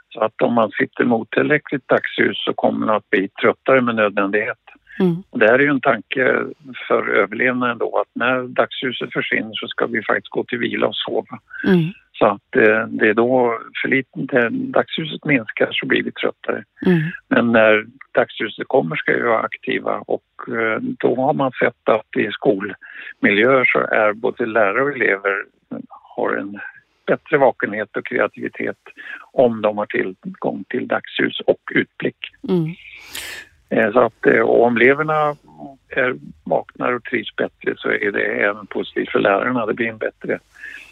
Så 0.09 0.19
att 0.19 0.41
om 0.41 0.53
man 0.53 0.71
sitter 0.71 1.05
mot 1.05 1.31
tillräckligt 1.31 1.87
dagsljus 1.87 2.45
så 2.45 2.53
kommer 2.53 2.85
man 2.85 2.95
att 2.95 3.09
bli 3.09 3.29
tröttare 3.41 3.81
med 3.81 3.95
nödvändighet. 3.95 4.57
Mm. 4.99 5.23
Det 5.31 5.45
här 5.45 5.53
är 5.53 5.63
ju 5.63 5.69
en 5.69 5.81
tanke 5.81 6.43
för 6.87 7.09
överlevnaden 7.09 7.77
då 7.77 7.99
att 7.99 8.11
när 8.15 8.43
dagsljuset 8.47 9.13
försvinner 9.13 9.51
så 9.53 9.67
ska 9.67 9.85
vi 9.85 10.03
faktiskt 10.03 10.29
gå 10.29 10.43
till 10.43 10.59
vila 10.59 10.87
och 10.87 10.95
sova. 10.95 11.39
Mm. 11.67 11.85
Så 12.19 12.25
att 12.25 12.55
eh, 12.55 12.87
det 12.87 13.09
är 13.09 13.13
då 13.13 13.59
för 13.81 13.89
lite, 13.89 14.09
när 14.15 14.49
dagsljuset 14.49 15.25
minskar 15.25 15.69
så 15.71 15.85
blir 15.85 16.03
vi 16.03 16.11
tröttare. 16.11 16.63
Mm. 16.85 16.99
Men 17.27 17.51
när 17.51 17.85
dagsljuset 18.11 18.67
kommer 18.67 18.95
ska 18.95 19.13
vi 19.13 19.21
vara 19.21 19.39
aktiva 19.39 20.03
och 20.07 20.23
eh, 20.47 20.79
då 20.81 21.15
har 21.15 21.33
man 21.33 21.51
sett 21.51 21.89
att 21.89 22.17
i 22.17 22.29
skolmiljöer 22.31 23.65
så 23.65 23.79
är 23.79 24.13
både 24.13 24.45
lärare 24.45 24.83
och 24.83 24.95
elever 24.95 25.43
har 25.89 26.35
en 26.35 26.59
bättre 27.07 27.37
vakenhet 27.37 27.97
och 27.97 28.05
kreativitet 28.05 28.77
om 29.31 29.61
de 29.61 29.77
har 29.77 29.85
tillgång 29.85 30.63
till 30.69 30.87
dagsljus 30.87 31.39
och 31.39 31.71
utblick. 31.71 32.17
Mm. 32.49 32.75
Eh, 33.69 33.91
så 33.91 33.99
att 33.99 34.25
om 34.43 34.77
eleverna 34.77 35.35
är 35.89 36.15
vaknar 36.43 36.93
och 36.93 37.03
trivs 37.03 37.35
bättre 37.35 37.73
så 37.77 37.89
är 37.89 38.11
det 38.11 38.23
även 38.23 38.67
positivt 38.67 39.09
för 39.09 39.19
lärarna. 39.19 39.65
Det 39.65 39.73
blir 39.73 39.89
en 39.89 39.97
bättre 39.97 40.39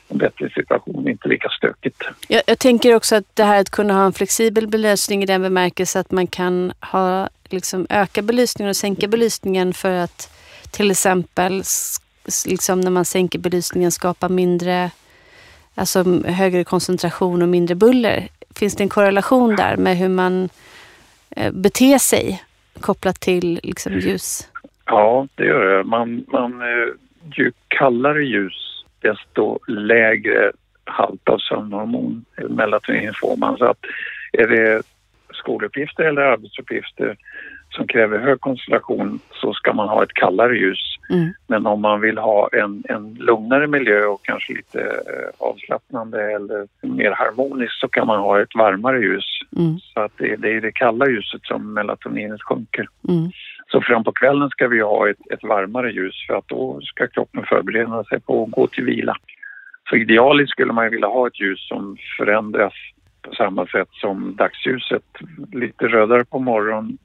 en 0.07 0.17
bättre 0.17 0.49
situation, 0.49 1.07
inte 1.07 1.27
lika 1.27 1.49
stökigt. 1.49 2.03
Jag, 2.27 2.41
jag, 2.47 2.59
tänker 2.59 2.95
också 2.95 3.15
att 3.15 3.35
det 3.35 3.43
här 3.43 3.61
att 3.61 3.69
kunna 3.69 3.93
ha 3.93 4.05
en 4.05 4.13
flexibel 4.13 4.67
belysning 4.67 5.23
i 5.23 5.25
den 5.25 5.41
bemärkelse 5.41 5.99
att 5.99 6.11
man 6.11 6.27
kan 6.27 6.73
ha, 6.79 7.29
liksom, 7.49 7.87
öka 7.89 8.21
belysningen 8.21 8.69
och 8.69 8.75
sänka 8.75 9.07
belysningen 9.07 9.73
för 9.73 9.91
att 9.91 10.31
till 10.71 10.91
exempel 10.91 11.63
liksom, 12.47 12.81
när 12.81 12.91
man 12.91 13.05
sänker 13.05 13.39
belysningen 13.39 13.91
skapa 13.91 14.29
mindre, 14.29 14.91
alltså 15.75 16.03
högre 16.25 16.63
koncentration 16.63 17.41
och 17.41 17.49
mindre 17.49 17.75
buller. 17.75 18.27
Finns 18.55 18.75
det 18.75 18.83
en 18.83 18.89
korrelation 18.89 19.55
där 19.55 19.77
med 19.77 19.97
hur 19.97 20.09
man 20.09 20.49
eh, 21.29 21.51
beter 21.51 21.97
sig 21.97 22.43
kopplat 22.79 23.19
till 23.19 23.59
liksom, 23.63 23.93
ljus? 23.93 24.49
Ja, 24.85 25.27
det 25.35 25.45
gör 25.45 25.77
det. 25.77 25.83
Man, 25.83 26.25
man, 26.27 26.61
eh, 26.61 26.93
ju 27.33 27.51
kallare 27.67 28.25
ljus 28.25 28.74
desto 29.05 29.59
lägre 29.67 30.51
halt 30.83 31.29
av 31.29 31.37
sömnhormon, 31.37 32.25
melatonin 32.49 33.13
får 33.13 33.37
man. 33.37 33.57
Så 33.57 33.65
att 33.65 33.79
är 34.31 34.47
det 34.47 34.83
skoluppgifter 35.33 36.03
eller 36.03 36.21
arbetsuppgifter 36.21 37.15
som 37.69 37.87
kräver 37.87 38.19
hög 38.19 38.39
koncentration 38.39 39.19
så 39.33 39.53
ska 39.53 39.73
man 39.73 39.87
ha 39.87 40.03
ett 40.03 40.13
kallare 40.13 40.57
ljus. 40.57 40.97
Mm. 41.09 41.33
Men 41.47 41.65
om 41.65 41.81
man 41.81 42.01
vill 42.01 42.17
ha 42.17 42.49
en, 42.53 42.83
en 42.89 43.13
lugnare 43.13 43.67
miljö 43.67 44.05
och 44.05 44.25
kanske 44.25 44.53
lite 44.53 44.81
eh, 44.81 45.47
avslappnande 45.47 46.31
eller 46.31 46.67
mer 46.81 47.11
harmoniskt 47.11 47.79
så 47.79 47.87
kan 47.87 48.07
man 48.07 48.19
ha 48.19 48.41
ett 48.41 48.55
varmare 48.55 48.99
ljus. 48.99 49.39
Mm. 49.57 49.79
Så 49.79 49.99
att 49.99 50.11
det, 50.17 50.35
det, 50.35 50.49
är 50.49 50.61
det 50.61 50.71
kalla 50.71 51.09
ljuset 51.09 51.41
som 51.43 51.73
melatoninet 51.73 52.41
sjunker. 52.41 52.87
Mm. 53.09 53.31
Så 53.71 53.81
fram 53.81 54.03
på 54.03 54.11
kvällen 54.11 54.49
ska 54.49 54.67
vi 54.67 54.81
ha 54.81 55.09
ett, 55.09 55.31
ett, 55.31 55.43
varmare 55.43 55.91
ljus 55.91 56.25
för 56.27 56.33
att 56.37 56.47
då 56.47 56.81
ska 56.81 57.07
kroppen 57.07 57.45
förbereda 57.45 58.03
sig 58.03 58.19
på 58.19 58.43
att 58.43 58.51
gå 58.51 58.67
till 58.67 58.83
vila. 58.83 59.15
Så 59.89 59.95
idealiskt 59.95 60.51
skulle 60.51 60.73
man 60.73 60.89
vilja 60.89 61.07
ha 61.07 61.27
ett 61.27 61.39
ljus 61.39 61.67
som 61.67 61.97
förändras 62.17 62.73
på 63.21 63.35
samma 63.35 63.67
sätt 63.67 63.87
som 63.91 64.35
dagsljuset. 64.35 65.03
Lite 65.53 65.87
rödare 65.87 66.25
på 66.25 66.39
morgonen, 66.39 66.97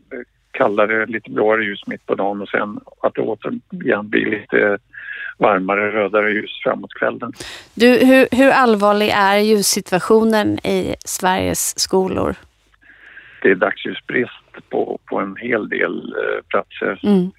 kallare, 0.51 1.07
lite 1.07 1.31
blåare 1.31 1.65
ljus 1.65 1.87
mitt 1.87 2.07
på 2.07 2.15
dagen 2.15 2.41
och 2.41 2.49
sen 2.49 2.81
att 3.03 3.15
det 3.15 3.21
återigen 3.21 4.09
blir 4.09 4.27
lite 4.31 4.79
varmare, 5.39 5.93
rödare 5.93 6.33
ljus 6.33 6.61
framåt 6.65 6.95
kvällen. 6.95 7.33
Du, 7.75 7.87
hur, 7.87 8.37
hur 8.37 8.51
allvarlig 8.51 9.09
är 9.09 9.39
ljussituationen 9.39 10.59
i 10.67 10.95
Sveriges 11.05 11.79
skolor? 11.79 12.35
Det 13.43 13.51
är 13.51 13.55
dagsljusbrist 13.55 14.50
på, 14.69 14.99
på 15.05 15.19
en 15.19 15.37
hel 15.37 15.69
del 15.69 16.15
eh, 16.17 16.43
platser. 16.49 17.01
Mm. 17.03 17.31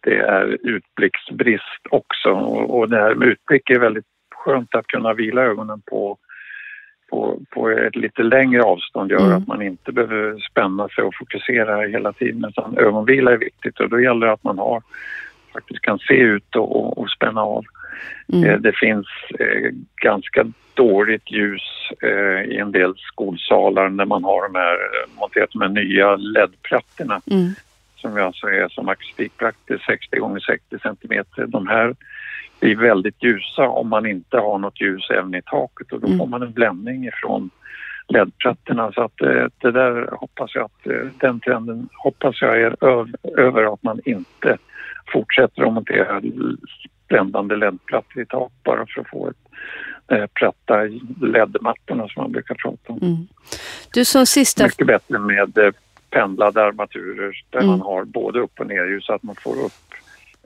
Det 0.00 0.18
är 0.18 0.58
utblicksbrist 0.62 1.82
också 1.90 2.28
och, 2.28 2.78
och 2.78 2.88
det 2.88 2.96
här 2.96 3.14
med 3.14 3.28
utblick 3.28 3.70
är 3.70 3.78
väldigt 3.78 4.04
skönt 4.34 4.74
att 4.74 4.86
kunna 4.86 5.14
vila 5.14 5.42
ögonen 5.42 5.82
på 5.90 6.18
på, 7.10 7.40
på 7.50 7.70
ett 7.70 7.96
lite 7.96 8.22
längre 8.22 8.62
avstånd 8.62 9.10
gör 9.10 9.26
mm. 9.26 9.36
att 9.36 9.46
man 9.46 9.62
inte 9.62 9.92
behöver 9.92 10.38
spänna 10.50 10.88
sig 10.88 11.04
och 11.04 11.14
fokusera 11.18 11.86
hela 11.86 12.12
tiden 12.12 12.44
utan 12.48 12.78
ögonvila 12.78 13.32
är 13.32 13.36
viktigt 13.36 13.80
och 13.80 13.88
då 13.88 14.00
gäller 14.00 14.26
det 14.26 14.32
att 14.32 14.44
man 14.44 14.58
har, 14.58 14.82
faktiskt 15.58 15.80
kan 15.80 15.98
se 15.98 16.14
ut 16.14 16.56
och, 16.56 16.98
och, 16.98 17.10
spänna 17.10 17.40
av. 17.40 17.64
Mm. 18.32 18.44
Eh, 18.44 18.58
det 18.58 18.72
finns 18.76 19.06
eh, 19.40 19.70
ganska 20.02 20.46
dåligt 20.74 21.30
ljus 21.30 21.62
eh, 22.02 22.42
i 22.52 22.56
en 22.56 22.72
del 22.72 22.94
skolsalar 22.96 23.88
när 23.88 24.04
man 24.04 24.24
har 24.24 24.48
de 24.48 24.58
här, 24.58 24.78
monterat 25.20 25.50
de 25.52 25.60
här 25.62 25.68
nya 25.68 26.16
LED-plattorna 26.16 27.20
mm. 27.30 27.52
som 27.96 28.16
alltså 28.16 28.46
är 28.46 28.68
som 28.68 28.88
akustikplattor 28.88 29.82
60 29.86 30.18
gånger 30.18 30.40
60 30.40 30.78
centimeter. 30.82 31.46
De 31.46 31.66
här 31.66 31.94
blir 32.60 32.76
väldigt 32.76 33.22
ljusa 33.22 33.68
om 33.68 33.88
man 33.88 34.06
inte 34.06 34.36
har 34.36 34.58
något 34.58 34.80
ljus 34.80 35.10
även 35.10 35.34
i 35.34 35.42
taket 35.42 35.92
och 35.92 36.00
då 36.00 36.06
mm. 36.06 36.18
får 36.18 36.26
man 36.26 36.42
en 36.42 36.52
bländning 36.52 37.06
ifrån 37.06 37.50
LED-plattorna 38.08 38.92
så 38.92 39.02
att 39.02 39.16
det 39.58 39.70
där 39.70 40.08
hoppas 40.12 40.54
jag 40.54 40.64
att 40.64 41.10
den 41.20 41.40
trenden 41.40 41.88
hoppas 41.92 42.42
jag 42.42 42.60
är 42.60 42.76
över 43.38 43.74
att 43.74 43.82
man 43.82 44.00
inte 44.04 44.58
fortsätter 45.12 45.62
att 45.62 45.72
montera 45.72 46.22
bländande 47.08 47.56
LED-plattor 47.56 48.22
i 48.22 48.26
tak 48.26 48.52
bara 48.64 48.86
för 48.86 49.00
att 49.00 49.08
få 49.08 49.28
ett 49.28 49.36
eh, 50.12 50.26
platta 50.26 50.82
LED-mattorna 51.20 52.08
som 52.08 52.22
man 52.22 52.32
brukar 52.32 52.54
prata 52.54 52.92
om. 52.92 52.98
Mm. 53.02 53.28
Du 53.92 54.04
som 54.04 54.26
sista... 54.26 54.64
Mycket 54.64 54.86
bättre 54.86 55.18
med 55.18 55.74
pendlade 56.10 56.64
armaturer 56.64 57.44
där 57.50 57.58
mm. 57.58 57.70
man 57.70 57.80
har 57.80 58.04
både 58.04 58.40
upp 58.40 58.60
och 58.60 58.66
nerljus 58.66 59.06
så 59.06 59.12
att 59.12 59.22
man 59.22 59.36
får 59.36 59.64
upp 59.64 59.72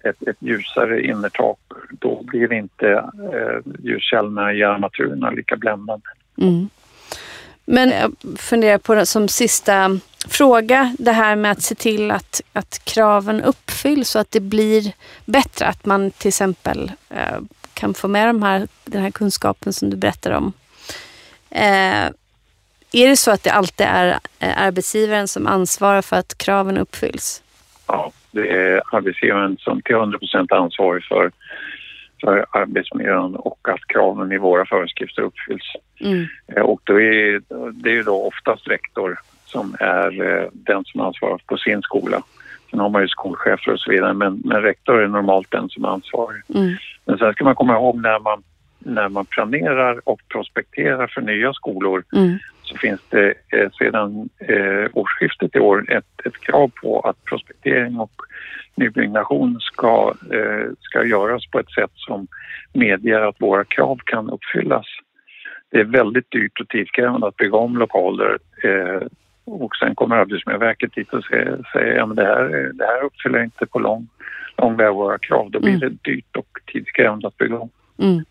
ett, 0.04 0.28
ett 0.28 0.36
ljusare 0.40 1.02
innertak. 1.02 1.58
Då 1.90 2.22
blir 2.22 2.52
inte 2.52 2.90
eh, 3.32 3.72
ljuskällorna 3.78 4.52
i 4.52 4.62
armaturerna 4.62 5.30
lika 5.30 5.56
bländande. 5.56 6.06
Mm. 6.38 6.68
Men 7.64 7.90
jag 7.90 8.16
funderar 8.38 8.78
på 8.78 8.94
det 8.94 9.06
som 9.06 9.28
sista 9.28 9.98
fråga, 10.28 10.96
det 10.98 11.12
här 11.12 11.36
med 11.36 11.52
att 11.52 11.62
se 11.62 11.74
till 11.74 12.10
att, 12.10 12.40
att 12.52 12.84
kraven 12.84 13.42
uppfylls 13.42 14.08
så 14.08 14.18
att 14.18 14.30
det 14.30 14.40
blir 14.40 14.92
bättre. 15.24 15.66
Att 15.66 15.86
man 15.86 16.10
till 16.10 16.28
exempel 16.28 16.92
eh, 17.10 17.38
kan 17.74 17.94
få 17.94 18.08
med 18.08 18.28
de 18.28 18.42
här, 18.42 18.68
den 18.84 19.02
här 19.02 19.10
kunskapen 19.10 19.72
som 19.72 19.90
du 19.90 19.96
berättar 19.96 20.30
om. 20.30 20.52
Eh, 21.50 22.06
är 22.94 23.08
det 23.08 23.16
så 23.16 23.30
att 23.30 23.42
det 23.42 23.50
alltid 23.50 23.86
är 23.86 24.18
eh, 24.38 24.62
arbetsgivaren 24.62 25.28
som 25.28 25.46
ansvarar 25.46 26.02
för 26.02 26.16
att 26.16 26.38
kraven 26.38 26.78
uppfylls? 26.78 27.42
Ja, 27.86 28.12
det 28.30 28.48
är 28.48 28.82
arbetsgivaren 28.92 29.56
som 29.60 29.82
till 29.82 29.94
100 29.94 30.18
procent 30.18 30.52
ansvarig 30.52 31.04
för, 31.04 31.32
för 32.24 32.46
arbetsmiljön 32.50 33.34
och 33.36 33.68
att 33.68 33.86
kraven 33.86 34.32
i 34.32 34.38
våra 34.38 34.66
föreskrifter 34.66 35.22
uppfylls. 35.22 35.72
Mm. 36.00 36.26
Eh, 36.46 36.62
och 36.62 36.80
då 36.84 37.00
är, 37.00 37.42
det 37.72 37.90
är 37.90 37.94
ju 37.94 38.02
då 38.02 38.26
oftast 38.26 38.68
rektor 38.68 39.18
som 39.44 39.76
är 39.80 40.22
eh, 40.22 40.48
den 40.52 40.84
som 40.84 41.00
ansvarar 41.00 41.42
på 41.46 41.56
sin 41.56 41.82
skola. 41.82 42.22
Sen 42.70 42.80
har 42.80 42.88
man 42.88 43.02
ju 43.02 43.08
skolchefer 43.08 43.72
och 43.72 43.80
så 43.80 43.90
vidare 43.90 44.14
men, 44.14 44.42
men 44.44 44.62
rektor 44.62 45.02
är 45.02 45.08
normalt 45.08 45.50
den 45.50 45.68
som 45.68 45.84
är 45.84 45.88
ansvarig. 45.88 46.42
Mm. 46.54 46.74
Men 47.04 47.18
sen 47.18 47.32
ska 47.32 47.44
man 47.44 47.54
komma 47.54 47.74
ihåg 47.74 48.02
när 48.02 48.18
man, 48.18 48.42
när 48.78 49.08
man 49.08 49.26
planerar 49.26 50.08
och 50.08 50.20
prospekterar 50.28 51.06
för 51.06 51.20
nya 51.20 51.52
skolor 51.52 52.04
mm 52.12 52.38
så 52.72 52.78
finns 52.78 53.00
det 53.10 53.34
eh, 53.48 53.70
sedan 53.78 54.28
eh, 54.38 54.90
årsskiftet 54.92 55.56
i 55.56 55.58
år 55.58 55.92
ett, 55.92 56.26
ett 56.26 56.40
krav 56.40 56.70
på 56.82 57.00
att 57.00 57.24
prospektering 57.24 57.98
och 57.98 58.12
nybyggnation 58.74 59.60
ska, 59.60 60.14
eh, 60.32 60.70
ska 60.80 61.04
göras 61.04 61.46
på 61.46 61.58
ett 61.58 61.70
sätt 61.70 61.90
som 61.94 62.26
medger 62.72 63.20
att 63.20 63.40
våra 63.40 63.64
krav 63.64 63.98
kan 64.04 64.30
uppfyllas. 64.30 64.86
Det 65.70 65.80
är 65.80 65.84
väldigt 65.84 66.30
dyrt 66.30 66.60
och 66.60 66.68
tidskrävande 66.68 67.26
att 67.26 67.36
bygga 67.36 67.56
om 67.56 67.76
lokaler 67.76 68.38
och 69.44 69.76
sen 69.76 69.94
kommer 69.94 70.16
Arbetsmiljöverket 70.16 70.94
dit 70.94 71.12
och 71.12 71.24
säger, 71.24 72.02
att 72.02 72.16
det 72.16 72.24
här, 72.24 72.72
det 72.74 72.84
här 72.84 73.04
uppfyller 73.04 73.44
inte 73.44 73.66
på 73.66 73.78
lång, 73.78 74.08
lång 74.58 74.76
väg 74.76 74.94
våra 74.94 75.18
krav. 75.18 75.50
Då 75.50 75.60
blir 75.60 75.74
mm. 75.74 75.80
det 75.80 76.10
dyrt 76.10 76.36
och 76.36 76.58
tidskrävande 76.72 77.28
att 77.28 77.38
bygga 77.38 77.58
om. 77.58 77.70
Mm. 77.98 78.24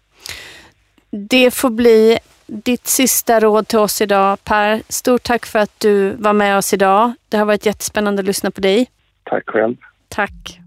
Det 1.12 1.54
får 1.54 1.70
bli 1.70 2.18
ditt 2.52 2.88
sista 2.88 3.40
råd 3.40 3.68
till 3.68 3.80
oss 3.80 4.02
idag. 4.02 4.44
Per, 4.44 4.82
stort 4.90 5.24
tack 5.24 5.46
för 5.46 5.60
att 5.60 5.80
du 5.80 6.10
var 6.10 6.34
med 6.34 6.58
oss 6.58 6.74
idag. 6.74 7.14
Det 7.30 7.38
har 7.38 7.46
varit 7.46 7.66
jättespännande 7.66 8.20
att 8.20 8.26
lyssna 8.26 8.52
på 8.52 8.62
dig. 8.62 8.92
Tack 9.24 9.50
själv. 9.50 9.76
Tack. 10.08 10.61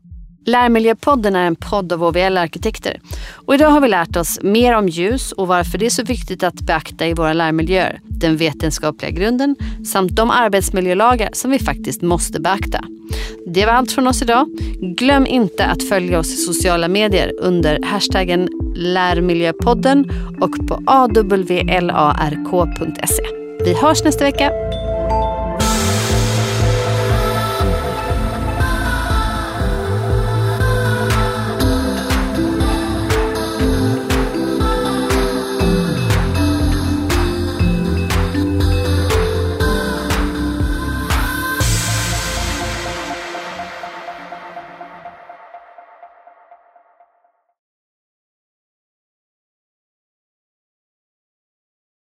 Lärmiljöpodden 0.47 1.37
är 1.37 1.47
en 1.47 1.57
podd 1.57 1.93
av 1.93 2.05
OVL 2.05 2.37
Arkitekter. 2.37 3.01
Och 3.35 3.55
idag 3.55 3.71
har 3.71 3.81
vi 3.81 3.89
lärt 3.89 4.17
oss 4.17 4.39
mer 4.43 4.77
om 4.77 4.89
ljus 4.89 5.33
och 5.33 5.49
varför 5.49 5.79
det 5.79 5.87
är 5.87 5.91
så 5.91 6.03
viktigt 6.03 6.43
att 6.43 6.61
beakta 6.61 7.07
i 7.07 7.15
våra 7.15 7.33
lärmiljöer, 7.33 8.01
den 8.03 8.37
vetenskapliga 8.37 9.11
grunden 9.11 9.57
samt 9.87 10.17
de 10.17 10.31
arbetsmiljölagar 10.31 11.31
som 11.33 11.51
vi 11.51 11.59
faktiskt 11.59 12.03
måste 12.03 12.41
beakta. 12.41 12.85
Det 13.47 13.67
var 13.67 13.73
allt 13.73 13.93
från 13.93 14.07
oss 14.07 14.23
idag. 14.23 14.47
Glöm 14.81 15.27
inte 15.27 15.65
att 15.65 15.89
följa 15.89 16.19
oss 16.19 16.35
i 16.35 16.37
sociala 16.37 16.89
medier 16.89 17.33
under 17.41 17.79
hashtaggen 17.83 18.49
lärmiljöpodden 18.77 20.11
och 20.41 20.67
på 20.69 20.83
awlark.se. 20.87 21.23
Vi 23.65 23.75
hörs 23.75 24.05
nästa 24.05 24.25
vecka. 24.25 24.51